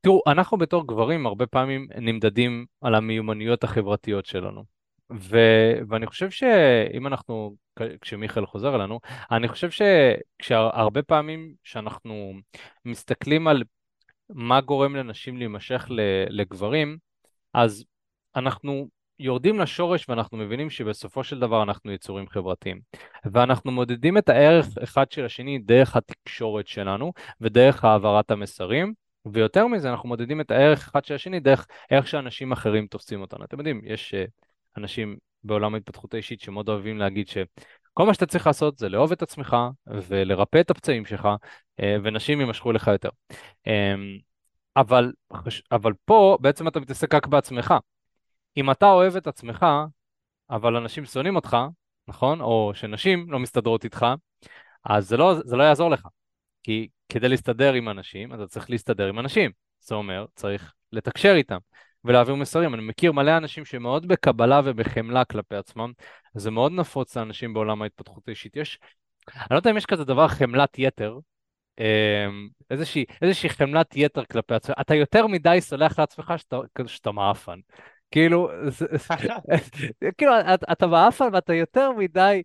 [0.00, 4.64] תראו, אנחנו בתור גברים הרבה פעמים נמדדים על המיומנויות החברתיות שלנו.
[5.12, 5.38] ו...
[5.88, 7.56] ואני חושב שאם אנחנו,
[8.00, 12.32] כשמיכאל חוזר אלינו, אני חושב שכשהרבה פעמים שאנחנו
[12.84, 13.62] מסתכלים על
[14.30, 15.86] מה גורם לנשים להימשך
[16.28, 16.98] לגברים,
[17.54, 17.84] אז
[18.36, 18.88] אנחנו
[19.18, 22.80] יורדים לשורש ואנחנו מבינים שבסופו של דבר אנחנו יצורים חברתיים.
[23.24, 28.94] ואנחנו מודדים את הערך אחד של השני דרך התקשורת שלנו ודרך העברת המסרים,
[29.32, 33.44] ויותר מזה אנחנו מודדים את הערך אחד של השני דרך איך שאנשים אחרים תופסים אותנו.
[33.44, 34.24] אתם יודעים, יש אה,
[34.76, 37.38] אנשים בעולם ההתפתחות האישית שמאוד אוהבים להגיד ש...
[37.98, 39.56] כל מה שאתה צריך לעשות זה לאהוב את עצמך
[39.86, 41.28] ולרפא את הפצעים שלך,
[41.80, 43.08] אה, ונשים יימשכו לך יותר.
[43.66, 44.18] אמ,
[44.76, 45.12] אבל,
[45.72, 47.74] אבל פה בעצם אתה מתעסק רק בעצמך.
[48.56, 49.66] אם אתה אוהב את עצמך,
[50.50, 51.56] אבל אנשים שונאים אותך,
[52.08, 52.40] נכון?
[52.40, 54.06] או שנשים לא מסתדרות איתך,
[54.84, 56.06] אז זה לא, זה לא יעזור לך.
[56.62, 59.50] כי כדי להסתדר עם אנשים, אתה צריך להסתדר עם אנשים.
[59.80, 61.58] זה אומר, צריך לתקשר איתם.
[62.04, 62.74] ולהעביר מסרים.
[62.74, 65.92] אני מכיר מלא אנשים שמאוד בקבלה ובחמלה כלפי עצמם,
[66.34, 68.56] זה מאוד נפוץ לאנשים בעולם ההתפתחות האישית.
[68.56, 68.78] יש,
[69.36, 71.18] אני לא יודע אם יש כזה דבר חמלת יתר,
[71.80, 77.58] אמ, איזושהי, איזושהי חמלת יתר כלפי עצמך, אתה יותר מדי סולח לעצמך שאתה, שאתה מעפן.
[78.10, 78.50] כאילו,
[80.18, 80.32] כאילו,
[80.72, 82.42] אתה מעפן ואתה יותר מדי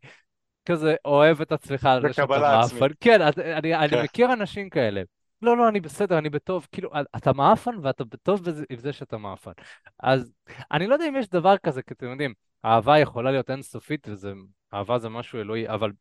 [0.65, 2.87] כזה אוהב את עצמך על זה שאתה מעפן.
[2.99, 4.03] כן, אני, אני כן.
[4.03, 5.01] מכיר אנשים כאלה.
[5.43, 9.17] לא, לא, אני בסדר, אני בטוב, כאילו, אתה מעפן ואתה בטוב בזה, עם זה שאתה
[9.17, 9.51] מעפן.
[9.99, 10.33] אז
[10.71, 12.33] אני לא יודע אם יש דבר כזה, כי אתם יודעים,
[12.65, 14.33] אהבה יכולה להיות אינסופית, וזה,
[14.73, 15.91] אהבה זה משהו אלוהי, אבל,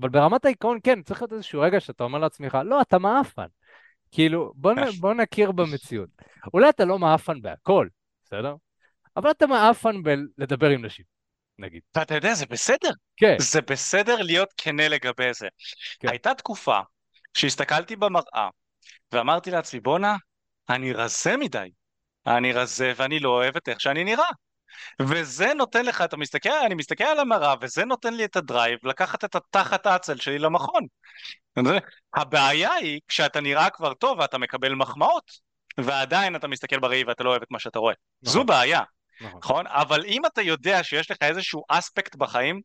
[0.00, 3.46] אבל ברמת העיקרון, כן, צריך להיות איזשהו רגע שאתה אומר לעצמך, לא, אתה מעפן.
[4.10, 6.08] כאילו, בוא, בוא נכיר במציאות.
[6.54, 7.88] אולי אתה לא מעפן בהכל,
[8.24, 8.54] בסדר?
[9.16, 11.04] אבל אתה מעפן בלדבר עם נשים,
[11.58, 11.82] נגיד.
[11.94, 12.90] ואתה יודע, זה בסדר.
[13.16, 13.36] כן.
[13.38, 15.48] זה בסדר להיות כנה לגבי זה.
[16.00, 16.08] כן.
[16.08, 16.80] הייתה תקופה
[17.34, 18.48] שהסתכלתי במראה
[19.12, 20.16] ואמרתי לעצמי, בואנה,
[20.68, 21.70] אני רזה מדי.
[22.26, 24.30] אני רזה ואני לא אוהב את איך שאני נראה.
[25.02, 29.24] וזה נותן לך, אתה מסתכל, אני מסתכל על המראה, וזה נותן לי את הדרייב לקחת
[29.24, 30.86] את התחת האצל שלי למכון.
[32.14, 35.30] הבעיה היא כשאתה נראה כבר טוב ואתה מקבל מחמאות,
[35.78, 37.94] ועדיין אתה מסתכל בראי ואתה לא אוהב את מה שאתה רואה.
[38.22, 38.32] נכון.
[38.32, 38.82] זו בעיה,
[39.20, 39.38] נכון.
[39.38, 39.66] נכון?
[39.66, 42.60] אבל אם אתה יודע שיש לך איזשהו אספקט בחיים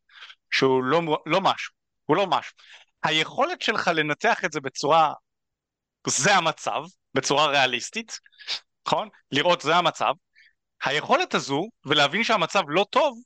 [0.51, 1.73] שהוא לא, לא משהו,
[2.05, 2.53] הוא לא משהו,
[3.03, 5.13] היכולת שלך לנתח את זה בצורה,
[6.07, 6.81] זה המצב,
[7.13, 8.19] בצורה ריאליסטית,
[8.87, 9.09] נכון?
[9.31, 10.13] לראות זה המצב,
[10.83, 13.17] היכולת הזו, ולהבין שהמצב לא טוב,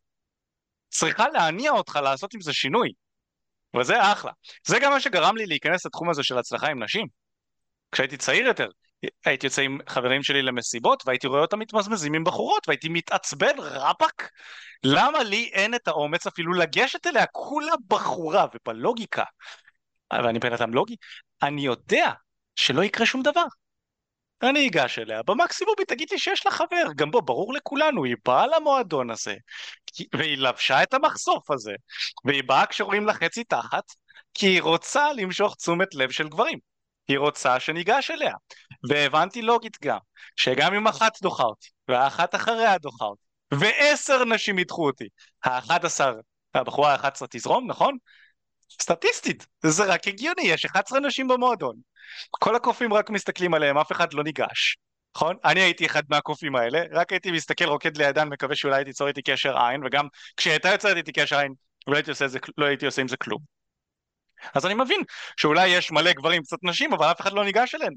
[0.89, 2.91] צריכה להניע אותך לעשות עם זה שינוי.
[3.79, 4.31] וזה אחלה.
[4.67, 7.07] זה גם מה שגרם לי להיכנס לתחום הזה של הצלחה עם נשים.
[7.91, 8.67] כשהייתי צעיר יותר,
[9.25, 14.29] הייתי יוצא עם חברים שלי למסיבות, והייתי רואה אותם מתמזמזים עם בחורות, והייתי מתעצבן רפק.
[14.83, 17.25] למה לי אין את האומץ אפילו לגשת אליה?
[17.25, 19.23] כולה בחורה, ובלוגיקה,
[20.13, 20.95] ואני בן אדם לוגי,
[21.43, 22.11] אני יודע
[22.57, 23.45] שלא יקרה שום דבר.
[24.43, 28.15] אני אגש אליה, במקסימום היא תגיד לי שיש לה חבר, גם בוא, ברור לכולנו, היא
[28.25, 29.35] באה למועדון הזה,
[30.13, 31.73] והיא לבשה את המחשוף הזה,
[32.25, 33.83] והיא באה כשרואים לה חצי תחת,
[34.33, 36.59] כי היא רוצה למשוך תשומת לב של גברים.
[37.07, 38.33] היא רוצה שניגש אליה.
[38.89, 39.97] והבנתי לוגית גם,
[40.35, 45.07] שגם אם אחת דוחה אותי, והאחת אחריה דוחה אותי, ועשר נשים ידחו אותי,
[45.43, 46.13] האחת עשר,
[46.53, 47.97] הבחורה האחת עשרה תזרום, נכון?
[48.81, 51.75] סטטיסטית, זה רק הגיוני, יש 11 נשים במועדון.
[52.29, 54.77] כל הקופים רק מסתכלים עליהם, אף אחד לא ניגש.
[55.15, 55.35] נכון?
[55.45, 59.57] אני הייתי אחד מהקופים האלה, רק הייתי מסתכל רוקד לידן, מקווה שאולי תיצור איתי קשר
[59.57, 61.53] עין, וגם כשהייתה יוצרת איתי קשר עין,
[61.87, 63.39] לא הייתי עושה, זה, לא הייתי עושה עם זה כלום.
[64.53, 65.01] אז אני מבין
[65.37, 67.93] שאולי יש מלא גברים, קצת נשים, אבל אף אחד לא ניגש אליהם.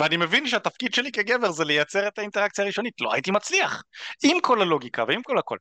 [0.00, 2.94] ואני מבין שהתפקיד שלי כגבר זה לייצר את האינטראקציה הראשונית.
[3.00, 3.82] לא הייתי מצליח,
[4.24, 5.56] עם כל הלוגיקה ועם כל הכל.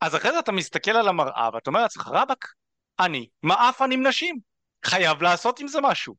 [0.00, 2.46] אז אחרי זה אתה מסתכל על המראה ואתה אומר לעצמך, רבאק,
[3.00, 4.38] אני מעפן עם נשים,
[4.84, 6.14] חייב לעשות עם זה משהו.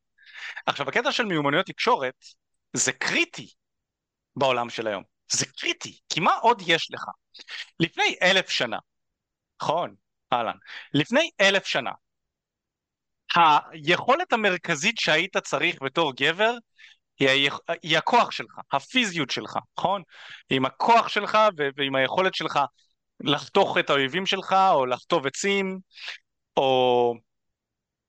[0.65, 2.25] עכשיו, הקטע של מיומנויות תקשורת
[2.73, 3.49] זה קריטי
[4.35, 5.03] בעולם של היום.
[5.31, 7.03] זה קריטי, כי מה עוד יש לך?
[7.79, 8.77] לפני אלף שנה,
[9.61, 9.95] נכון,
[10.33, 10.57] אהלן,
[10.93, 11.91] לפני אלף שנה,
[13.35, 16.53] היכולת המרכזית שהיית צריך בתור גבר
[17.19, 17.51] היא.
[17.83, 20.03] היא הכוח שלך, הפיזיות שלך, נכון?
[20.49, 21.37] עם הכוח שלך
[21.77, 22.59] ועם היכולת שלך
[23.19, 25.79] לחתוך את האויבים שלך או לחטוב עצים
[26.57, 27.13] או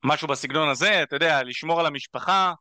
[0.05, 2.53] משהו בסגנון הזה, אתה יודע, לשמור על המשפחה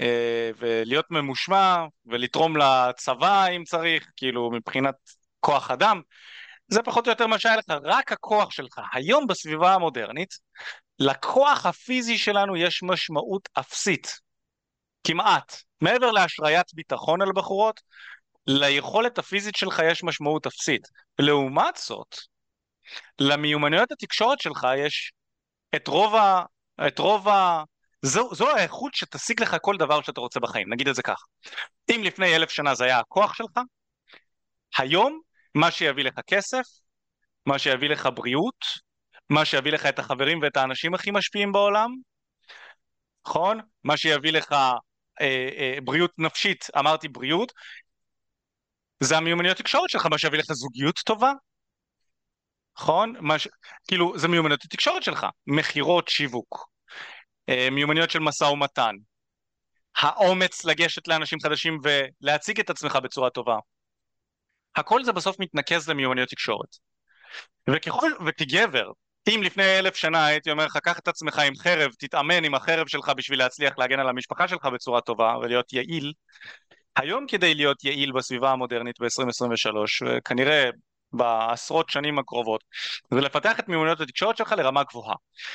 [0.00, 4.94] אה, ולהיות ממושמע ולתרום לצבא אם צריך, כאילו מבחינת
[5.40, 6.00] כוח אדם,
[6.68, 8.80] זה פחות או יותר מה שהיה לך, רק הכוח שלך.
[8.92, 10.34] היום בסביבה המודרנית,
[10.98, 14.20] לכוח הפיזי שלנו יש משמעות אפסית,
[15.04, 15.56] כמעט.
[15.80, 17.80] מעבר להשריית ביטחון על בחורות,
[18.46, 20.88] ליכולת הפיזית שלך יש משמעות אפסית.
[21.18, 22.16] לעומת זאת,
[23.18, 25.12] למיומנויות התקשורת שלך יש
[25.76, 26.14] את רוב.
[26.86, 27.62] את רוב ה...
[28.02, 31.24] זו, זו האיכות שתשיג לך כל דבר שאתה רוצה בחיים, נגיד את זה ככה.
[31.90, 33.60] אם לפני אלף שנה זה היה הכוח שלך,
[34.78, 35.20] היום
[35.54, 36.64] מה שיביא לך כסף,
[37.46, 38.64] מה שיביא לך בריאות,
[39.30, 41.90] מה שיביא לך את החברים ואת האנשים הכי משפיעים בעולם,
[43.26, 43.60] נכון?
[43.84, 44.76] מה שיביא לך אה,
[45.20, 47.52] אה, בריאות נפשית, אמרתי בריאות,
[49.00, 51.32] זה המיומנויות תקשורת שלך, מה שיביא לך זוגיות טובה,
[52.78, 53.14] נכון?
[53.38, 53.48] ש...
[53.88, 56.68] כאילו, זה מיומנויות התקשורת שלך, מכירות, שיווק,
[57.48, 58.94] אה, מיומנויות של משא ומתן,
[59.96, 63.56] האומץ לגשת לאנשים חדשים ולהציג את עצמך בצורה טובה.
[64.76, 66.76] הכל זה בסוף מתנקז למיומנויות תקשורת.
[67.70, 68.90] וככל, וכגבר,
[69.28, 72.86] אם לפני אלף שנה הייתי אומר לך, קח את עצמך עם חרב, תתאמן עם החרב
[72.86, 76.12] שלך בשביל להצליח להגן על המשפחה שלך בצורה טובה ולהיות יעיל,
[76.96, 79.76] היום כדי להיות יעיל בסביבה המודרנית ב-2023,
[80.06, 80.70] וכנראה
[81.12, 82.64] בעשרות שנים הקרובות,
[83.14, 85.14] זה לפתח את מיומנויות התקשורת שלך לרמה גבוהה.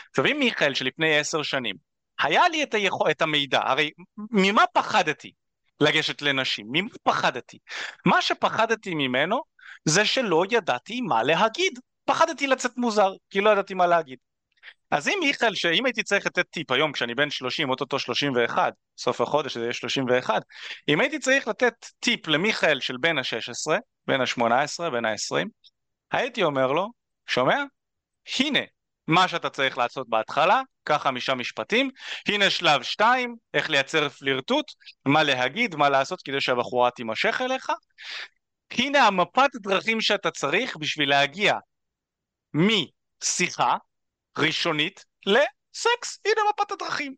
[0.09, 1.75] עכשיו אם מיכאל שלפני עשר שנים,
[2.19, 3.91] היה לי את, היכול, את המידע, הרי
[4.31, 5.31] ממה פחדתי
[5.79, 6.67] לגשת לנשים?
[6.71, 7.57] ממה פחדתי?
[8.05, 9.41] מה שפחדתי ממנו
[9.85, 11.79] זה שלא ידעתי מה להגיד.
[12.05, 14.19] פחדתי לצאת מוזר, כי לא ידעתי מה להגיד.
[14.91, 19.21] אז אם מיכאל, שאם הייתי צריך לתת טיפ היום כשאני בן 30, אוטוטו 31, סוף
[19.21, 20.41] החודש זה יהיה 31,
[20.87, 25.47] אם הייתי צריך לתת טיפ למיכאל של בן ה-16, בן ה-18, בן ה-20,
[26.11, 26.87] הייתי אומר לו,
[27.27, 27.63] שומע?
[28.39, 28.59] הנה
[29.07, 31.89] מה שאתה צריך לעשות בהתחלה, קח חמישה משפטים,
[32.27, 34.65] הנה שלב שתיים, איך לייצר פלירטוט,
[35.05, 37.71] מה להגיד, מה לעשות כדי שהבחורה תימשך אליך,
[38.71, 41.53] הנה המפת דרכים שאתה צריך בשביל להגיע
[42.53, 43.77] משיחה
[44.37, 47.15] ראשונית לסקס, הנה מפת הדרכים.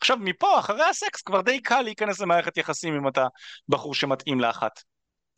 [0.00, 3.26] עכשיו מפה, אחרי הסקס, כבר די קל להיכנס למערכת יחסים אם אתה
[3.68, 4.82] בחור שמתאים לאחת.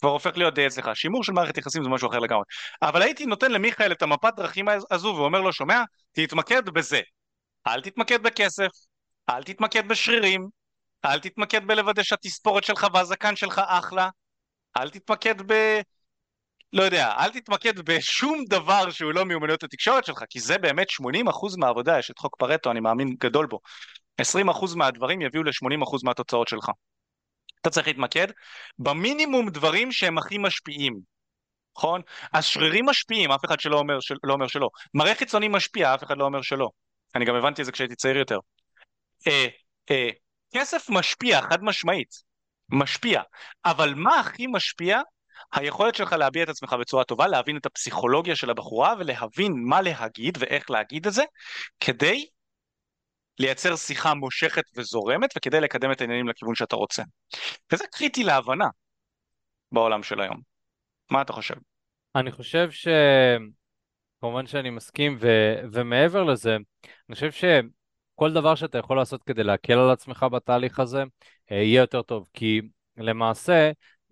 [0.01, 0.91] כבר הופך להיות די אצלך.
[0.95, 2.45] שימור של מערכת יחסים זה משהו אחר לגמרי.
[2.83, 5.83] אבל הייתי נותן למיכאל את המפת דרכים הזו ואומר לו, שומע?
[6.12, 7.01] תתמקד בזה.
[7.66, 8.68] אל תתמקד בכסף,
[9.29, 10.49] אל תתמקד בשרירים,
[11.05, 14.09] אל תתמקד בלוודא שהתספורת שלך והזקן שלך אחלה,
[14.76, 15.81] אל תתמקד ב...
[16.73, 21.57] לא יודע, אל תתמקד בשום דבר שהוא לא מיומנויות התקשורת שלך, כי זה באמת 80%
[21.59, 23.61] מהעבודה, יש את חוק פרטו, אני מאמין גדול בו.
[24.23, 26.71] 20% מהדברים יביאו ל-80% מהתוצאות שלך.
[27.61, 28.27] אתה צריך להתמקד
[28.79, 30.99] במינימום דברים שהם הכי משפיעים,
[31.77, 32.01] נכון?
[32.33, 34.69] אז שרירים משפיעים, אף אחד שלא אומר, של, לא אומר שלא.
[34.95, 36.71] מראה חיצוני משפיע, אף אחד לא אומר שלא.
[37.14, 38.39] אני גם הבנתי את זה כשהייתי צעיר יותר.
[39.27, 39.47] אה,
[39.91, 40.09] אה,
[40.55, 42.14] כסף משפיע, חד משמעית.
[42.69, 43.23] משפיע.
[43.64, 45.01] אבל מה הכי משפיע?
[45.53, 50.39] היכולת שלך להביע את עצמך בצורה טובה, להבין את הפסיכולוגיה של הבחורה ולהבין מה להגיד
[50.41, 51.22] ואיך להגיד את זה,
[51.80, 52.26] כדי
[53.39, 57.03] לייצר שיחה מושכת וזורמת וכדי לקדם את העניינים לכיוון שאתה רוצה.
[57.72, 58.68] וזה קריטי להבנה
[59.72, 60.41] בעולם של היום.
[61.11, 61.55] מה אתה חושב?
[62.14, 62.89] אני חושב ש...
[64.20, 65.28] כמובן שאני מסכים, ו...
[65.72, 66.57] ומעבר לזה,
[67.09, 71.03] אני חושב שכל דבר שאתה יכול לעשות כדי להקל על עצמך בתהליך הזה,
[71.53, 72.61] אה, יהיה יותר טוב, כי
[72.97, 73.70] למעשה,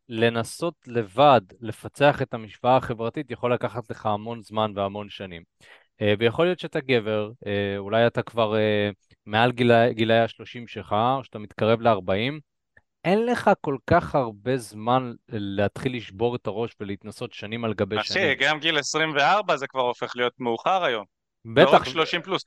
[0.08, 5.42] לנסות לבד לפצח את המשוואה החברתית יכול לקחת לך המון זמן והמון שנים.
[6.02, 8.54] אה, ויכול להיות שאתה גבר, אה, אולי אתה כבר
[9.26, 12.40] מעל גילי, גילי ה-30 שלך, או שאתה מתקרב ל-40,
[13.06, 18.24] אין לך כל כך הרבה זמן להתחיל לשבור את הראש ולהתנסות שנים על גבי שנים.
[18.24, 21.04] אחי, גם גיל 24 זה כבר הופך להיות מאוחר היום.
[21.44, 21.72] בטח.
[21.72, 22.44] לא רק 30 פלוס.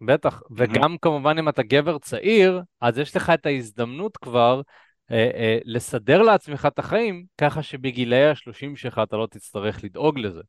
[0.00, 4.60] בטח, וגם כמובן אם אתה גבר צעיר, אז יש לך את ההזדמנות כבר
[5.10, 10.42] אה, אה, לסדר לעצמך את החיים, ככה שבגילי ה-30 שלך אתה לא תצטרך לדאוג לזה.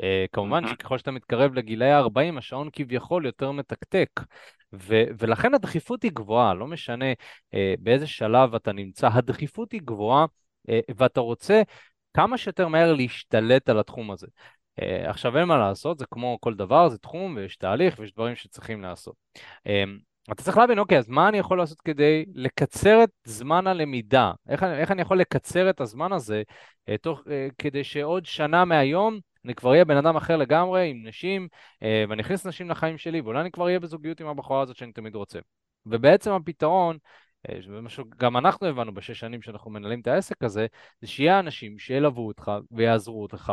[0.00, 4.10] Uh, כמובן שככל שאתה מתקרב לגילאי ה-40, השעון כביכול יותר מתקתק,
[4.72, 10.24] ו- ולכן הדחיפות היא גבוהה, לא משנה uh, באיזה שלב אתה נמצא, הדחיפות היא גבוהה,
[10.24, 11.62] uh, ואתה רוצה
[12.14, 14.26] כמה שיותר מהר להשתלט על התחום הזה.
[14.80, 18.36] Uh, עכשיו אין מה לעשות, זה כמו כל דבר, זה תחום ויש תהליך ויש דברים
[18.36, 19.14] שצריכים לעשות.
[19.68, 19.70] Uh,
[20.32, 24.32] אתה צריך להבין, אוקיי, אז מה אני יכול לעשות כדי לקצר את זמן הלמידה?
[24.48, 26.42] איך, איך אני יכול לקצר את הזמן הזה
[26.90, 31.06] uh, תוך, uh, כדי שעוד שנה מהיום אני כבר אהיה בן אדם אחר לגמרי, עם
[31.06, 31.48] נשים,
[31.82, 34.92] אה, ואני אכניס נשים לחיים שלי, ואולי אני כבר אהיה בזוגיות עם הבחורה הזאת שאני
[34.92, 35.38] תמיד רוצה.
[35.86, 36.98] ובעצם הפתרון,
[37.48, 37.58] אה,
[38.16, 40.66] גם אנחנו הבנו בשש שנים שאנחנו מנהלים את העסק הזה,
[41.00, 43.52] זה שיהיה אנשים שילוו אותך ויעזרו אותך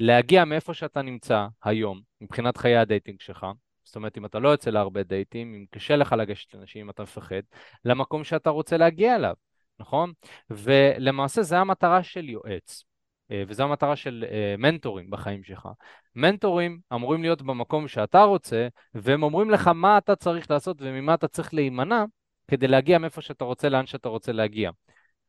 [0.00, 3.46] להגיע מאיפה שאתה נמצא היום, מבחינת חיי הדייטינג שלך,
[3.84, 7.02] זאת אומרת, אם אתה לא יוצא להרבה דייטים, אם קשה לך לגשת לאנשים, אם אתה
[7.02, 7.42] מפחד,
[7.84, 9.34] למקום שאתה רוצה להגיע אליו,
[9.78, 10.12] נכון?
[10.50, 12.84] ולמעשה זו המטרה של יועץ.
[13.30, 15.68] אה, וזו המטרה של אה, מנטורים בחיים שלך.
[16.14, 21.28] מנטורים אמורים להיות במקום שאתה רוצה, והם אומרים לך מה אתה צריך לעשות וממה אתה
[21.28, 22.04] צריך להימנע
[22.48, 24.70] כדי להגיע מאיפה שאתה רוצה, לאן שאתה רוצה להגיע.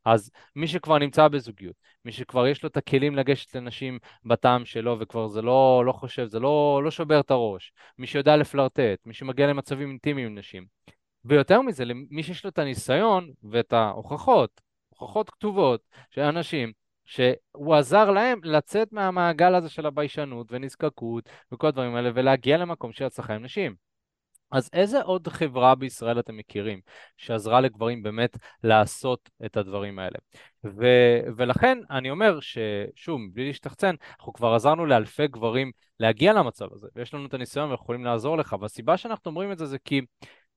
[0.06, 1.76] אז מי שכבר נמצא בזוגיות,
[2.06, 6.28] מי שכבר יש לו את הכלים לגשת לנשים בטעם שלו וכבר זה לא, לא חושב,
[6.28, 10.66] זה לא, לא שובר את הראש, מי שיודע לפלרטט, מי שמגיע למצבים אינטימיים עם נשים.
[11.26, 16.72] ויותר מזה, למי שיש לו את הניסיון ואת ההוכחות, הוכחות כתובות של אנשים
[17.06, 23.06] שהוא עזר להם לצאת מהמעגל הזה של הביישנות ונזקקות וכל הדברים האלה ולהגיע למקום של
[23.06, 23.91] הצלחה עם נשים.
[24.52, 26.80] אז איזה עוד חברה בישראל אתם מכירים
[27.18, 30.18] שעזרה לגברים באמת לעשות את הדברים האלה?
[30.66, 36.88] ו- ולכן אני אומר ששוב, בלי להשתחצן, אנחנו כבר עזרנו לאלפי גברים להגיע למצב הזה,
[36.95, 40.02] ויש לנו את הניסיון ויכולים לעזור לך, והסיבה שאנחנו אומרים את זה זה כי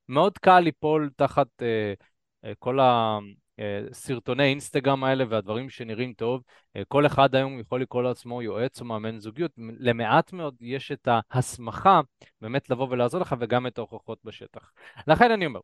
[0.08, 3.18] מאוד קל ליפול תחת uh, uh, כל ה...
[3.60, 6.42] אה, סרטוני אינסטגרם האלה והדברים שנראים טוב,
[6.76, 9.52] אה, כל אחד היום יכול לקרוא לעצמו יועץ או מאמן זוגיות.
[9.78, 12.00] למעט מאוד יש את ההסמכה
[12.40, 14.72] באמת לבוא ולעזור לך וגם את ההוכחות בשטח.
[15.06, 15.60] לכן אני אומר,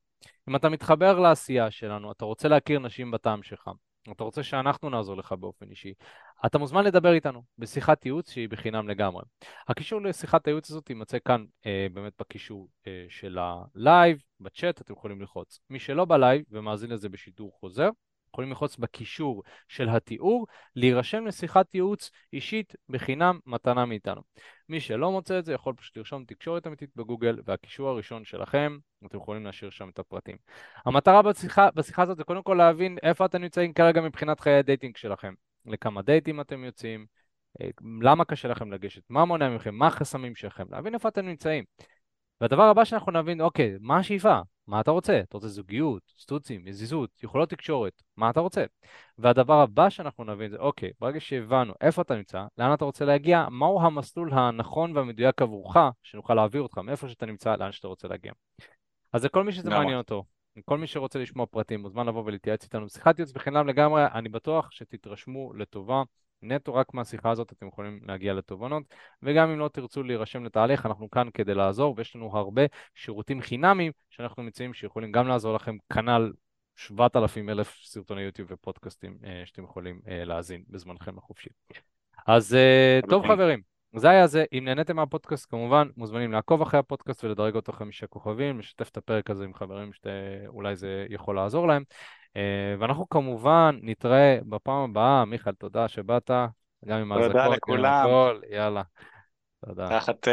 [0.49, 3.71] אם אתה מתחבר לעשייה שלנו, אתה רוצה להכיר נשים בטעם שלך,
[4.13, 5.93] אתה רוצה שאנחנו נעזור לך באופן אישי,
[6.47, 9.23] אתה מוזמן לדבר איתנו בשיחת ייעוץ שהיא בחינם לגמרי.
[9.69, 15.21] הקישור לשיחת הייעוץ הזאת יימצא כאן אה, באמת בקישור אה, של הלייב, בצ'אט, אתם יכולים
[15.21, 15.61] ללחוץ.
[15.71, 17.89] מי שלא בלייב ומאזין לזה בשידור חוזר,
[18.33, 24.23] יכולים ללחוץ בקישור של התיאור, להירשם לשיחת ייעוץ אישית בחינם מתנה מאיתנו.
[24.69, 29.17] מי שלא מוצא את זה יכול פשוט לרשום תקשורת אמיתית בגוגל והקישור הראשון שלכם, אתם
[29.17, 30.37] יכולים להשאיר שם את הפרטים.
[30.87, 34.97] המטרה בשיחה, בשיחה הזאת זה קודם כל להבין איפה אתם נמצאים כרגע מבחינת חיי הדייטינג
[34.97, 35.35] שלכם.
[35.67, 37.07] לכמה דייטים אתם יוצאים,
[37.61, 37.69] אה,
[38.03, 41.65] למה קשה לכם לגשת, מה מונע מכם, מה החסמים שלכם, להבין איפה אתם נמצאים.
[42.41, 44.41] והדבר הבא שאנחנו נבין, אוקיי, מה השאיפה?
[44.67, 45.21] מה אתה רוצה?
[45.21, 48.65] אתה רוצה זוגיות, סטוצים, מזיזות, יכולות תקשורת, מה אתה רוצה?
[49.19, 53.47] והדבר הבא שאנחנו נבין זה, אוקיי, ברגע שהבנו איפה אתה נמצא, לאן אתה רוצה להגיע,
[53.51, 58.33] מהו המסלול הנכון והמדויק עבורך, שנוכל להעביר אותך מאיפה שאתה נמצא, לאן שאתה רוצה להגיע.
[59.13, 60.25] אז לכל מי שזה מעניין אותו,
[60.65, 64.71] כל מי שרוצה לשמוע פרטים, מוזמן לבוא ולהתייעץ איתנו בשיחת ייעוץ בחינם לגמרי, אני בטוח
[64.71, 66.03] שתתרשמו לטובה.
[66.43, 68.83] נטו רק מהשיחה הזאת אתם יכולים להגיע לתובנות,
[69.23, 72.63] וגם אם לא תרצו להירשם לתהליך, אנחנו כאן כדי לעזור, ויש לנו הרבה
[72.95, 76.33] שירותים חינמיים שאנחנו מציעים שיכולים גם לעזור לכם, כנ"ל
[76.77, 81.51] 7,000 אלף סרטוני יוטיוב ופודקאסטים אה, שאתם יכולים אה, להאזין בזמנכם החופשי.
[82.27, 83.61] אז אה, טוב חברים,
[83.97, 84.45] זה היה זה.
[84.53, 89.31] אם נהניתם מהפודקאסט, כמובן, מוזמנים לעקוב אחרי הפודקאסט ולדרג אותו חמישה כוכבים, לשתף את הפרק
[89.31, 91.83] הזה עם חברים שאולי זה יכול לעזור להם.
[92.37, 95.25] אה, ואנחנו כמובן נתראה בפעם הבאה.
[95.25, 96.31] מיכאל, תודה שבאת,
[96.85, 97.33] גם עם האזעקות.
[97.33, 98.07] תודה לכולם.
[98.51, 98.83] יאללה.
[99.67, 99.89] תודה.
[99.89, 100.27] תחת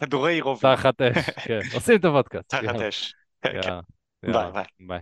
[0.00, 0.76] כדורי רובים.
[0.76, 1.60] תחת אש, כן.
[1.74, 2.48] עושים את הפודקאסט.
[2.48, 3.14] תחת אש.
[3.42, 3.78] כן,
[4.22, 4.64] ביי.
[4.80, 5.00] ביי.